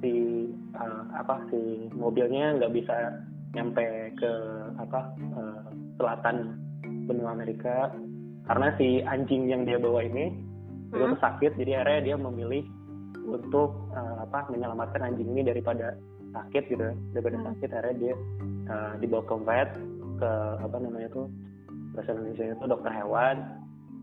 si 0.00 0.44
uh, 0.76 1.04
apa 1.14 1.40
si 1.48 1.88
mobilnya 1.94 2.58
nggak 2.58 2.72
bisa 2.74 3.16
nyampe 3.56 4.12
ke 4.20 4.32
apa 4.76 5.00
uh, 5.32 5.64
selatan 5.96 6.60
benua 7.08 7.32
Amerika 7.32 7.90
karena 8.46 8.68
si 8.76 9.00
anjing 9.02 9.48
yang 9.48 9.64
dia 9.64 9.80
bawa 9.80 10.04
ini 10.04 10.30
hmm? 10.92 11.00
itu 11.00 11.16
sakit 11.18 11.56
jadi 11.56 11.82
akhirnya 11.82 12.00
dia 12.12 12.16
memilih 12.20 12.64
untuk 13.26 13.74
uh, 13.96 14.22
apa 14.22 14.46
menyelamatkan 14.52 15.02
anjing 15.02 15.26
ini 15.32 15.42
daripada 15.42 15.96
sakit 16.36 16.62
gitu 16.68 16.86
daripada 17.16 17.36
hmm. 17.40 17.46
sakit 17.50 17.68
akhirnya 17.72 17.96
dia 17.96 18.14
uh, 18.70 18.92
dibawa 19.00 19.24
ke 19.24 19.36
vet 19.42 19.70
ke 20.16 20.30
apa 20.62 20.76
namanya 20.78 21.08
tuh 21.10 21.26
bahasa 21.96 22.12
Indonesia 22.12 22.52
itu 22.52 22.64
dokter 22.68 22.92
hewan 22.92 23.36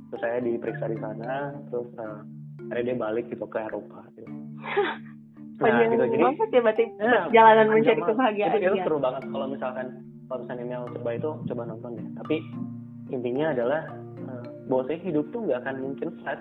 terus 0.09 0.21
saya 0.21 0.37
diperiksa 0.41 0.85
di 0.89 0.97
sana 0.97 1.53
terus 1.69 1.89
uh, 2.01 2.19
akhirnya 2.73 2.93
dia 2.93 2.97
balik 2.97 3.25
gitu 3.29 3.45
ke 3.45 3.57
Eropa 3.61 4.01
gitu. 4.17 4.29
nah, 5.59 5.85
gitu. 5.85 6.03
Jadi 6.09 6.23
ya 6.53 6.61
berarti 6.61 6.83
ya, 6.97 7.13
perjalanan 7.29 7.65
mencari 7.69 8.01
kebahagiaan 8.01 8.51
itu, 8.57 8.65
itu 8.73 8.77
seru 8.85 8.97
banget 8.97 9.23
kalau 9.29 9.45
misalkan 9.49 9.85
kalau 10.27 10.39
misalnya 10.45 10.65
Mel 10.65 10.83
coba 10.89 11.09
itu 11.13 11.29
coba 11.51 11.61
nonton 11.69 11.91
deh 11.99 12.07
tapi 12.17 12.35
intinya 13.13 13.45
adalah 13.53 13.81
uh, 14.25 14.43
bahwa 14.71 14.83
saya 14.89 14.99
hidup 15.05 15.25
tuh 15.29 15.41
nggak 15.45 15.59
akan 15.61 15.75
mungkin 15.83 16.07
flat 16.23 16.39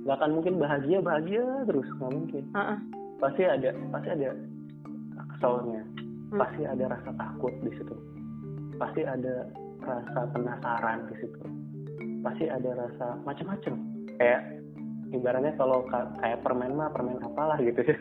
nggak 0.00 0.16
akan 0.16 0.30
mungkin 0.32 0.54
bahagia 0.56 0.98
bahagia 1.04 1.44
terus 1.68 1.86
nggak 2.00 2.12
mungkin. 2.12 2.42
Uh 2.56 2.58
-uh. 2.58 2.78
pasti 3.20 3.42
ada 3.44 3.70
pasti 3.92 4.08
ada 4.16 4.28
keselnya 5.36 5.82
hmm. 5.84 6.38
pasti 6.40 6.62
ada 6.64 6.84
rasa 6.88 7.10
takut 7.14 7.54
di 7.62 7.70
situ. 7.76 7.96
Pasti 8.80 9.04
ada 9.04 9.44
rasa 9.84 10.20
penasaran 10.32 10.98
di 11.12 11.14
situ. 11.20 11.40
Pasti 12.24 12.44
ada 12.48 12.70
rasa 12.76 13.06
macam-macam. 13.28 13.74
Kayak 14.16 14.59
ibaratnya 15.10 15.52
kalau 15.58 15.84
kayak 15.90 16.40
permen 16.42 16.74
mah 16.78 16.90
permen 16.94 17.18
apalah 17.22 17.58
gitu. 17.60 17.82
Ya 17.82 17.96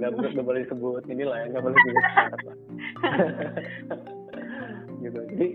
nggak, 0.10 0.10
nggak 0.34 0.46
boleh 0.46 0.60
disebut 0.66 1.02
inilah 1.08 1.36
ya 1.42 1.46
nggak 1.54 1.64
boleh 1.64 1.76
disebut 1.78 2.58
gitu. 5.06 5.20
Jadi 5.34 5.48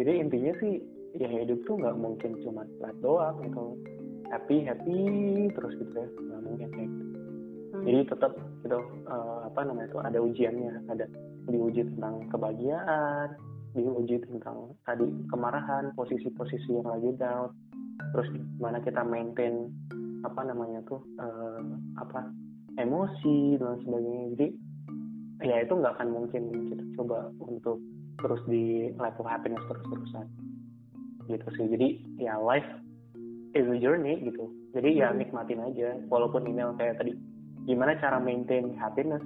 jadi 0.00 0.12
intinya 0.22 0.52
sih 0.60 0.72
ya 1.18 1.28
hidup 1.28 1.60
tuh 1.66 1.76
nggak 1.80 1.96
mungkin 1.98 2.38
cuma 2.44 2.64
flat 2.78 2.96
doang 3.04 3.36
atau 3.52 3.76
happy 4.32 4.64
happy 4.64 5.00
terus 5.52 5.72
gitu 5.76 5.94
ya. 5.94 6.08
Nggak 6.08 6.40
mungkin 6.44 6.68
kayak 6.74 6.90
gitu. 6.90 7.04
Hmm. 7.70 7.86
jadi 7.86 8.02
tetap 8.10 8.32
gitu 8.66 8.82
uh, 9.06 9.46
apa 9.46 9.60
namanya 9.62 9.88
itu 9.92 9.98
ada 10.02 10.18
ujiannya. 10.18 10.72
Ada 10.90 11.06
diuji 11.50 11.86
tentang 11.96 12.28
kebahagiaan 12.28 13.38
diuji 13.74 14.18
tentang 14.26 14.74
tadi 14.82 15.06
kemarahan 15.30 15.94
posisi-posisi 15.94 16.74
yang 16.74 16.90
lagi 16.90 17.10
down 17.14 17.54
terus 18.12 18.28
gimana 18.32 18.78
kita 18.82 19.02
maintain 19.04 19.70
apa 20.24 20.44
namanya 20.44 20.84
tuh 20.84 21.00
uh, 21.16 21.62
apa 21.96 22.28
emosi 22.76 23.56
dan 23.56 23.80
sebagainya. 23.84 24.24
Jadi 24.36 24.46
ya 25.40 25.56
itu 25.64 25.72
nggak 25.72 25.96
akan 25.96 26.08
mungkin 26.12 26.42
kita 26.68 26.84
coba 27.00 27.32
untuk 27.40 27.80
terus 28.20 28.42
di 28.48 28.92
level 28.96 29.26
happiness 29.26 29.64
terus-terusan. 29.68 30.26
Gitu 31.28 31.46
sih. 31.56 31.66
Jadi 31.70 31.88
ya 32.20 32.36
life 32.36 32.66
is 33.56 33.66
a 33.66 33.78
journey 33.80 34.20
gitu. 34.24 34.50
Jadi 34.76 35.00
ya 35.00 35.10
hmm. 35.10 35.18
nikmatin 35.24 35.60
aja. 35.64 35.96
Walaupun 36.12 36.44
email 36.44 36.76
kayak 36.76 37.00
tadi 37.00 37.16
gimana 37.64 37.96
cara 37.98 38.20
maintain 38.20 38.76
happiness? 38.76 39.22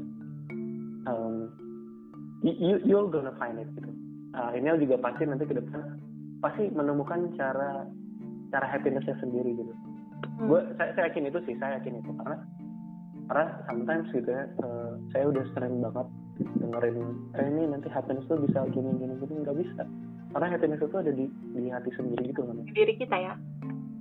Um, 1.04 1.52
you 2.40 2.80
you're 2.86 3.10
gonna 3.10 3.34
find 3.36 3.60
it 3.60 3.68
gitu. 3.76 3.90
Uh, 4.34 4.50
email 4.56 4.78
juga 4.80 4.98
pasti 4.98 5.28
nanti 5.28 5.46
ke 5.46 5.54
depan 5.54 6.04
pasti 6.44 6.68
menemukan 6.76 7.32
cara 7.40 7.88
cara 8.54 8.66
happinessnya 8.70 9.18
sendiri 9.18 9.58
gitu. 9.58 9.74
Hmm. 10.38 10.46
gue 10.46 10.60
saya, 10.78 10.90
saya 10.94 11.04
yakin 11.10 11.26
itu 11.26 11.38
sih 11.42 11.54
saya 11.58 11.82
yakin 11.82 11.98
itu. 11.98 12.10
Karena 12.22 12.38
karena 13.26 13.46
sometimes 13.66 14.06
gitu 14.14 14.30
ya 14.30 14.46
uh, 14.62 14.94
saya 15.10 15.24
udah 15.34 15.44
sering 15.58 15.82
banget 15.82 16.06
dengerin 16.62 16.98
eh 17.34 17.46
ini 17.50 17.62
nanti 17.70 17.88
happiness 17.90 18.26
tuh 18.30 18.38
bisa 18.38 18.62
gini 18.70 18.94
gini 19.02 19.18
gini. 19.18 19.42
Nggak 19.42 19.58
bisa. 19.58 19.82
Karena 20.30 20.46
happiness 20.54 20.78
itu 20.78 20.94
ada 20.94 21.10
di 21.10 21.26
di 21.58 21.70
hati 21.74 21.90
sendiri 21.98 22.30
gitu 22.30 22.46
kan. 22.46 22.62
Diri 22.70 22.94
kita 22.94 23.16
ya? 23.18 23.34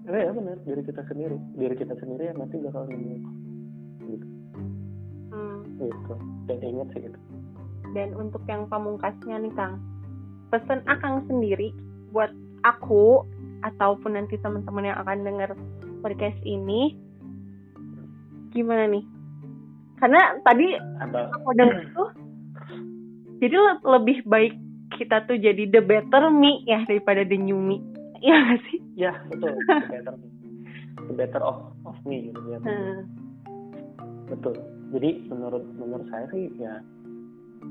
Eh, 0.06 0.22
ya 0.30 0.32
benar 0.36 0.62
diri 0.62 0.86
kita 0.86 1.02
sendiri. 1.10 1.38
Diri 1.58 1.76
kita 1.80 1.98
sendiri 1.98 2.30
yang 2.30 2.38
nanti 2.38 2.62
bakal 2.62 2.86
nemu 2.86 3.18
gitu. 4.06 4.28
Hmm. 5.34 5.60
gitu. 5.82 6.14
Dan 6.46 6.60
ingat 6.62 6.88
sih 6.94 7.02
gitu. 7.10 7.20
Dan 7.98 8.14
untuk 8.18 8.46
yang 8.46 8.70
pamungkasnya 8.70 9.38
nih 9.42 9.54
kang 9.58 9.82
pesan 10.54 10.86
akang 10.86 11.26
sendiri 11.26 11.74
buat 12.14 12.30
aku 12.62 13.26
ataupun 13.64 14.20
nanti 14.20 14.36
teman-teman 14.40 14.92
yang 14.92 14.98
akan 15.00 15.24
dengar 15.24 15.50
podcast 16.04 16.38
ini 16.44 17.00
gimana 18.52 18.86
nih 18.92 19.04
karena 19.98 20.22
tadi 20.44 20.68
Apa? 21.00 21.32
aku 21.32 21.50
dengar 21.56 21.84
tuh 21.98 22.10
jadi 23.40 23.56
lebih 23.82 24.24
baik 24.28 24.54
kita 25.00 25.26
tuh 25.26 25.40
jadi 25.42 25.68
the 25.74 25.82
better 25.82 26.30
me 26.30 26.62
ya 26.70 26.86
daripada 26.86 27.26
the 27.26 27.40
new 27.40 27.58
me 27.58 27.82
Iya 28.24 28.36
gak 28.40 28.60
sih? 28.72 28.80
Ya 28.96 29.12
betul. 29.28 29.52
The 29.68 29.92
better, 29.92 30.16
the 31.12 31.14
better 31.20 31.42
of 31.44 31.76
of 31.84 31.98
me 32.08 32.32
gitu 32.32 32.40
ya. 32.48 32.60
Hmm. 32.64 33.04
Betul. 34.32 34.56
Jadi 34.96 35.28
menurut 35.28 35.68
menurut 35.76 36.08
saya 36.08 36.24
sih 36.32 36.48
ya 36.56 36.80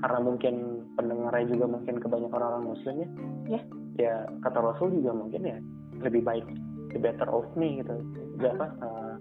karena 0.04 0.20
mungkin 0.20 0.84
pendengarnya 0.96 1.48
juga 1.48 1.64
mungkin 1.72 1.96
kebanyakan 1.96 2.42
orang 2.44 2.64
Muslim 2.68 2.94
ya. 3.00 3.08
Ya. 3.48 3.60
Ya 3.96 4.14
kata 4.44 4.60
Rasul 4.60 4.92
juga 5.00 5.16
mungkin 5.16 5.40
ya 5.40 5.56
lebih 6.02 6.22
baik 6.22 6.46
the 6.92 6.98
better 7.00 7.28
of 7.30 7.46
me 7.56 7.80
gitu. 7.80 7.94
Jadi 8.38 8.48
apa? 8.58 8.66
Uh, 8.82 9.14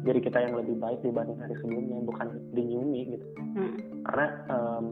jadi 0.00 0.18
kita 0.24 0.38
yang 0.40 0.54
lebih 0.56 0.80
baik 0.80 0.98
dibanding 1.04 1.36
hari 1.36 1.54
sebelumnya 1.60 2.00
bukan 2.08 2.28
the 2.56 2.62
new 2.64 2.80
me 2.80 3.18
gitu. 3.18 3.26
Hmm. 3.58 3.72
Karena 4.08 4.26
um, 4.48 4.84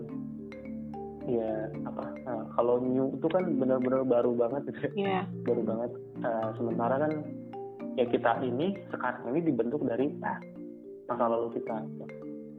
ya 1.28 1.68
apa 1.84 2.04
uh, 2.24 2.44
kalau 2.56 2.80
new 2.80 3.12
itu 3.12 3.28
kan 3.28 3.44
benar-benar 3.60 4.00
baru 4.08 4.32
banget 4.32 4.72
gitu 4.72 5.04
yeah. 5.04 5.28
baru 5.44 5.60
banget 5.60 5.92
uh, 6.24 6.56
sementara 6.56 7.04
kan 7.04 7.12
ya 8.00 8.08
kita 8.08 8.40
ini 8.40 8.72
sekarang 8.88 9.28
ini 9.36 9.44
dibentuk 9.44 9.84
dari 9.84 10.08
nah, 10.24 10.40
masa 11.04 11.28
lalu 11.28 11.52
kita 11.60 11.84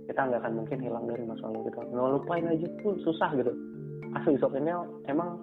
kita 0.05 0.21
nggak 0.21 0.41
akan 0.45 0.53
mungkin 0.53 0.77
hilang 0.85 1.05
dari 1.09 1.25
masa 1.25 1.49
lalu 1.49 1.73
kita 1.73 1.81
ngelupain 1.89 2.45
aja 2.45 2.67
tuh 2.85 2.93
susah 3.01 3.29
gitu 3.41 3.53
asli 4.13 4.37
sok 4.37 4.53
ini 4.53 4.69
emang 5.09 5.41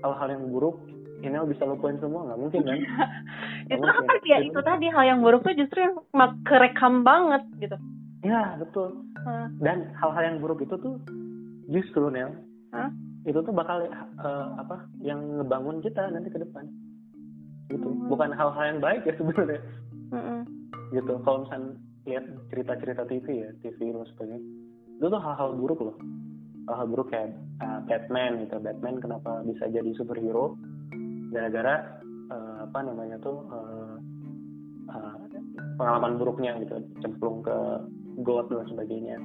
hal-hal 0.00 0.28
yang 0.32 0.48
buruk 0.48 0.80
ini 1.24 1.36
bisa 1.48 1.64
lupain 1.64 1.96
semua 1.96 2.28
nggak 2.28 2.40
mungkin 2.40 2.60
kan? 2.66 2.78
Itu 3.72 3.82
apa 3.82 4.12
ya 4.22 4.38
itu 4.46 4.60
tadi 4.62 4.86
hal 4.94 5.04
yang 5.10 5.20
buruk 5.26 5.42
tuh 5.42 5.56
justru 5.58 5.82
yang 5.82 5.98
kerekam 6.46 7.02
banget 7.02 7.42
gitu. 7.58 7.76
Ya 8.22 8.54
betul. 8.62 9.06
Hmm. 9.26 9.58
dan 9.58 9.90
hal-hal 9.98 10.22
yang 10.22 10.38
buruk 10.38 10.62
itu 10.62 10.78
tuh 10.78 11.02
justru 11.66 12.06
Nel 12.14 12.30
huh? 12.70 12.90
itu 13.26 13.34
tuh 13.42 13.50
bakal 13.50 13.82
uh, 14.22 14.54
apa 14.54 14.86
yang 15.02 15.18
ngebangun 15.42 15.82
kita 15.82 16.06
nanti 16.14 16.30
ke 16.30 16.38
depan. 16.38 16.70
Gitu. 17.66 17.82
Hmm. 17.82 18.06
bukan 18.06 18.30
hal-hal 18.30 18.64
yang 18.70 18.78
baik 18.78 19.02
ya 19.02 19.18
sebenarnya. 19.18 19.60
Hmm. 20.14 20.46
gitu. 20.94 21.18
Kalau 21.26 21.42
misalnya 21.42 21.74
lihat 22.06 22.24
cerita-cerita 22.54 23.02
TV 23.10 23.26
ya 23.42 23.50
TV 23.66 23.90
dan 23.90 24.06
sebagainya 24.14 24.40
itu 25.02 25.06
tuh 25.10 25.20
hal-hal 25.20 25.58
buruk 25.58 25.80
loh. 25.82 25.96
Hal-hal 26.70 26.86
buruk 26.86 27.10
kayak 27.10 27.34
uh, 27.66 27.82
Batman 27.90 28.46
gitu. 28.46 28.62
Batman 28.62 29.02
kenapa 29.02 29.42
bisa 29.42 29.66
jadi 29.74 29.90
superhero 29.98 30.54
gara-gara 31.30 32.02
uh, 32.30 32.56
apa 32.66 32.78
namanya 32.82 33.16
tuh 33.22 33.46
uh, 33.50 33.96
uh, 34.90 35.16
pengalaman 35.76 36.18
buruknya 36.18 36.56
gitu 36.62 36.82
cemplung 37.02 37.42
ke 37.42 37.56
got 38.22 38.48
dan 38.48 38.66
sebagainya. 38.70 39.18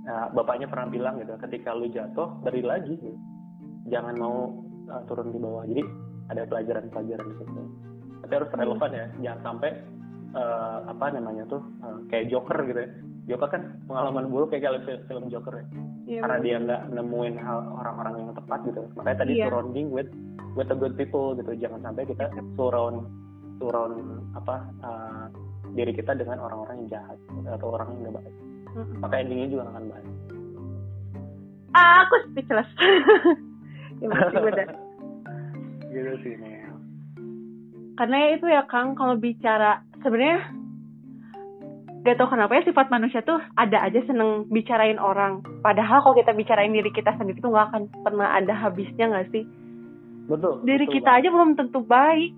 Nah, 0.00 0.32
bapaknya 0.32 0.66
pernah 0.66 0.88
bilang 0.90 1.14
gitu 1.20 1.36
ketika 1.48 1.76
lu 1.76 1.86
jatuh 1.92 2.40
beri 2.42 2.64
lagi 2.64 2.96
gitu. 2.96 3.16
jangan 3.88 4.14
mau 4.16 4.64
uh, 4.90 5.02
turun 5.08 5.32
di 5.32 5.38
bawah. 5.40 5.64
Jadi 5.66 5.82
ada 6.30 6.46
pelajaran-pelajaran 6.46 7.26
di 7.26 7.36
situ. 7.42 7.62
Tapi 8.20 8.32
harus 8.36 8.50
relevan 8.54 8.90
ya 8.92 9.06
jangan 9.24 9.40
sampai 9.42 9.70
uh, 10.36 10.78
apa 10.86 11.06
namanya 11.16 11.44
tuh 11.48 11.62
uh, 11.82 11.98
kayak 12.12 12.28
Joker 12.28 12.58
gitu 12.68 12.80
ya. 12.80 12.90
Joker 13.34 13.48
kan 13.52 13.62
pengalaman 13.86 14.32
buruk 14.32 14.50
kayak 14.52 14.84
film, 14.84 15.00
film 15.06 15.24
Joker 15.30 15.62
ya 15.62 15.66
yeah, 16.10 16.22
karena 16.26 16.38
dia 16.42 16.56
nggak 16.58 16.82
nemuin 16.90 17.34
hal 17.38 17.58
orang-orang 17.78 18.14
yang 18.18 18.30
tepat 18.34 18.60
gitu. 18.66 18.82
Makanya 18.98 19.18
tadi 19.22 19.32
yeah. 19.38 19.46
surrounding 19.46 19.86
with 19.94 20.10
with 20.58 20.66
the 20.66 20.74
good 20.74 20.98
people 20.98 21.38
gitu. 21.38 21.54
Jangan 21.54 21.80
sampai 21.86 22.02
kita 22.10 22.26
surround 22.58 23.06
surround 23.62 23.94
apa 24.34 24.66
uh, 24.82 25.24
diri 25.78 25.94
kita 25.94 26.18
dengan 26.18 26.42
orang-orang 26.42 26.84
yang 26.84 26.98
jahat 26.98 27.18
atau 27.46 27.70
orang 27.70 27.94
yang 27.94 28.10
nggak 28.10 28.16
baik. 28.18 28.34
Mm-hmm. 28.70 29.02
maka 29.02 29.14
endingnya 29.18 29.48
juga 29.50 29.62
akan 29.66 29.84
baik. 29.90 30.08
Ah, 31.74 32.06
aku 32.06 32.14
speechless. 32.30 32.70
Ya 34.00 34.08
benar 34.08 34.80
gitu 35.90 36.12
sih 36.22 36.34
nih 36.38 36.62
karena 37.98 38.32
itu 38.32 38.46
ya 38.48 38.64
Kang 38.64 38.96
kalau 38.96 39.18
bicara 39.20 39.84
sebenarnya 40.00 40.40
gak 42.00 42.16
tau 42.16 42.32
kenapa 42.32 42.56
ya 42.56 42.64
sifat 42.64 42.88
manusia 42.88 43.20
tuh 43.20 43.36
ada 43.60 43.84
aja 43.84 44.00
seneng 44.08 44.48
bicarain 44.48 44.96
orang. 44.96 45.44
Padahal 45.60 46.00
kalau 46.00 46.16
kita 46.16 46.32
bicarain 46.32 46.72
diri 46.72 46.88
kita 46.92 47.12
sendiri 47.20 47.44
tuh 47.44 47.52
nggak 47.52 47.68
akan 47.72 47.82
pernah 48.00 48.32
ada 48.32 48.56
habisnya 48.56 49.12
nggak 49.12 49.28
sih? 49.32 49.44
Betul 50.28 50.64
diri 50.64 50.88
betul 50.88 50.94
kita 50.96 51.10
banget. 51.12 51.20
aja 51.20 51.28
belum 51.34 51.50
tentu 51.60 51.80
baik. 51.84 52.32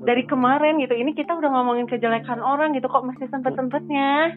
Betul. 0.00 0.16
dari 0.16 0.24
kemarin 0.24 0.80
gitu 0.80 0.96
ini 0.96 1.12
kita 1.12 1.36
udah 1.36 1.50
ngomongin 1.52 1.84
kejelekan 1.84 2.40
orang 2.40 2.72
gitu 2.72 2.88
kok 2.88 3.04
masih 3.04 3.28
sempet 3.28 3.52
sempetnya 3.52 4.32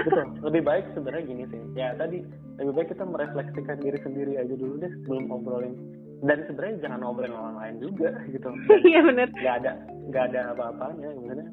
betul 0.00 0.24
lebih 0.48 0.64
baik 0.64 0.84
sebenarnya 0.96 1.28
gini 1.28 1.44
sih. 1.52 1.60
Ya 1.76 1.92
tadi 1.92 2.24
lebih 2.56 2.72
baik 2.72 2.88
kita 2.96 3.04
merefleksikan 3.04 3.84
diri 3.84 4.00
sendiri 4.00 4.40
aja 4.40 4.54
dulu 4.56 4.80
deh 4.80 4.88
sebelum 5.04 5.28
ngobrolin. 5.28 5.76
Dan 6.24 6.40
sebenarnya 6.48 6.88
jangan 6.88 7.04
ngobrolin 7.04 7.36
orang 7.36 7.56
lain 7.60 7.76
juga 7.84 8.16
gitu. 8.32 8.48
Iya 8.86 9.00
benar 9.04 9.28
nggak 9.28 9.56
ada 9.60 9.72
nggak 10.08 10.24
ada 10.32 10.40
apa-apanya 10.56 11.08
sebenarnya 11.12 11.48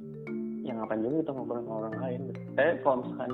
yang 0.65 0.81
ngapain 0.81 1.05
juga 1.05 1.21
kita 1.21 1.31
ngobrol 1.37 1.61
sama 1.61 1.73
orang 1.85 1.95
lain. 2.01 2.21
Saya 2.57 2.71
kalau 2.81 3.05
misalkan 3.05 3.31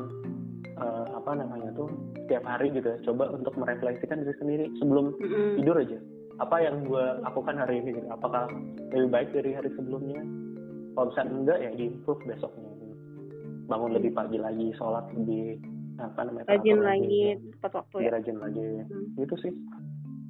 uh, 0.77 1.05
apa 1.15 1.31
namanya 1.39 1.69
tuh 1.73 1.87
setiap 2.23 2.43
hari 2.43 2.67
gitu 2.75 2.87
ya, 2.91 2.97
coba 3.07 3.31
untuk 3.31 3.53
merefleksikan 3.55 4.21
diri 4.21 4.35
sendiri 4.37 4.65
sebelum 4.77 5.15
mm-hmm. 5.15 5.51
tidur 5.63 5.75
aja. 5.79 5.99
Apa 6.43 6.57
yang 6.59 6.83
gue 6.83 7.05
lakukan 7.23 7.55
hari 7.55 7.79
ini 7.79 8.01
gitu. 8.01 8.07
apakah 8.11 8.51
lebih 8.91 9.09
baik 9.09 9.29
dari 9.31 9.51
hari 9.55 9.69
sebelumnya? 9.79 10.21
Kalau 10.91 11.07
misalnya 11.07 11.31
enggak 11.31 11.59
ya 11.63 11.71
diimprove 11.79 12.21
besoknya. 12.27 12.69
Gitu. 12.75 12.95
bangun 13.71 13.95
lebih 13.95 14.11
pagi 14.11 14.35
lagi 14.35 14.67
sholat 14.75 15.07
lebih 15.15 15.55
apa 15.95 16.27
namanya 16.27 16.49
rajin 16.49 16.81
lagi 16.83 17.39
tepat 17.55 17.71
waktu 17.79 17.95
ya. 18.03 18.09
rajin 18.11 18.37
lagi. 18.41 18.67
Hmm. 18.83 19.15
gitu 19.15 19.35
sih. 19.39 19.53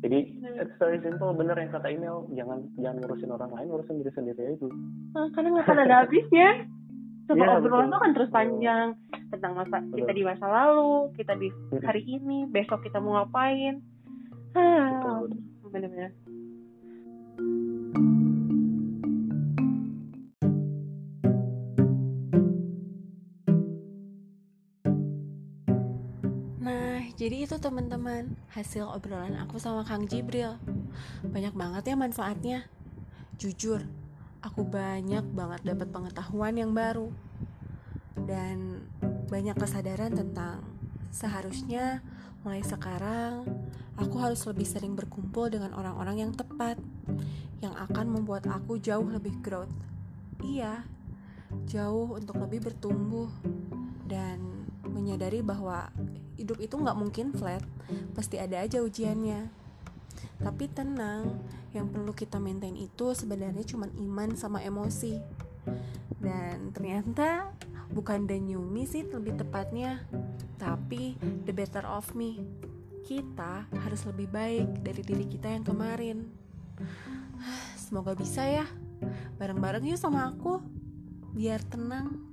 Jadi 0.02 0.20
hmm. 0.38 0.62
it's 0.62 0.76
very 0.78 1.02
simple. 1.02 1.34
Bener 1.34 1.58
yang 1.58 1.74
kata 1.74 1.90
email 1.90 2.30
jangan 2.38 2.70
jangan 2.78 3.02
ngurusin 3.02 3.34
orang 3.34 3.50
lain 3.54 3.68
ngurusin 3.72 3.98
diri 4.02 4.12
sendiri 4.14 4.42
aja. 4.46 4.70
Nah, 5.16 5.28
karena 5.34 5.48
nggak 5.58 5.66
akan 5.66 5.80
ada 5.82 5.96
habisnya 6.06 6.50
Coba 7.30 7.44
ya, 7.46 7.58
obrolan 7.62 7.88
tuh 7.94 8.00
kan 8.02 8.12
terus 8.18 8.30
panjang 8.34 8.88
tentang 9.30 9.54
masa 9.56 9.78
betul. 9.80 9.98
kita 10.04 10.12
di 10.12 10.24
masa 10.26 10.46
lalu, 10.50 11.14
kita 11.16 11.34
di 11.38 11.48
hari 11.86 12.04
ini, 12.04 12.50
besok 12.50 12.82
kita 12.84 12.98
mau 12.98 13.22
ngapain. 13.22 13.80
Ah, 14.58 15.24
benar-benar. 15.70 16.12
Nah, 26.60 27.00
jadi 27.16 27.48
itu 27.48 27.56
teman-teman 27.62 28.36
hasil 28.52 28.86
obrolan 28.92 29.40
aku 29.40 29.56
sama 29.56 29.88
Kang 29.88 30.04
Jibril. 30.10 30.60
Banyak 31.24 31.56
banget 31.56 31.84
ya 31.88 31.96
manfaatnya. 31.96 32.60
Jujur, 33.40 33.88
aku 34.42 34.66
banyak 34.66 35.26
banget 35.32 35.62
dapat 35.62 35.88
pengetahuan 35.94 36.58
yang 36.58 36.74
baru 36.74 37.14
dan 38.26 38.86
banyak 39.30 39.56
kesadaran 39.58 40.14
tentang 40.14 40.66
seharusnya 41.14 42.02
mulai 42.42 42.66
sekarang 42.66 43.46
aku 44.02 44.18
harus 44.18 44.42
lebih 44.50 44.66
sering 44.66 44.98
berkumpul 44.98 45.48
dengan 45.48 45.78
orang-orang 45.78 46.26
yang 46.26 46.32
tepat 46.34 46.82
yang 47.62 47.78
akan 47.78 48.10
membuat 48.10 48.50
aku 48.50 48.82
jauh 48.82 49.06
lebih 49.06 49.38
growth. 49.46 49.72
Iya, 50.42 50.82
jauh 51.70 52.18
untuk 52.18 52.42
lebih 52.42 52.66
bertumbuh 52.66 53.30
dan 54.10 54.66
menyadari 54.82 55.46
bahwa 55.46 55.94
hidup 56.42 56.58
itu 56.58 56.74
nggak 56.74 56.98
mungkin 56.98 57.38
flat, 57.38 57.62
pasti 58.18 58.42
ada 58.42 58.58
aja 58.66 58.82
ujiannya. 58.82 59.54
Tapi 60.42 60.66
tenang, 60.74 61.38
yang 61.72 61.88
perlu 61.88 62.12
kita 62.12 62.40
maintain 62.40 62.76
itu 62.76 63.16
sebenarnya 63.16 63.64
cuma 63.64 63.88
iman 63.88 64.36
sama 64.36 64.60
emosi. 64.64 65.20
Dan 66.22 66.76
ternyata 66.76 67.52
bukan 67.92 68.28
the 68.28 68.38
new 68.40 68.62
me 68.62 68.88
sih 68.88 69.04
lebih 69.08 69.40
tepatnya, 69.40 70.04
tapi 70.60 71.18
the 71.48 71.54
better 71.56 71.84
of 71.88 72.12
me. 72.16 72.44
Kita 73.02 73.68
harus 73.72 74.02
lebih 74.08 74.32
baik 74.32 74.86
dari 74.86 75.02
diri 75.04 75.26
kita 75.28 75.52
yang 75.52 75.66
kemarin. 75.66 76.30
Semoga 77.84 78.16
bisa 78.16 78.46
ya. 78.46 78.66
Bareng-bareng 79.42 79.84
yuk 79.84 80.00
sama 80.00 80.30
aku. 80.30 80.62
Biar 81.34 81.60
tenang. 81.66 82.31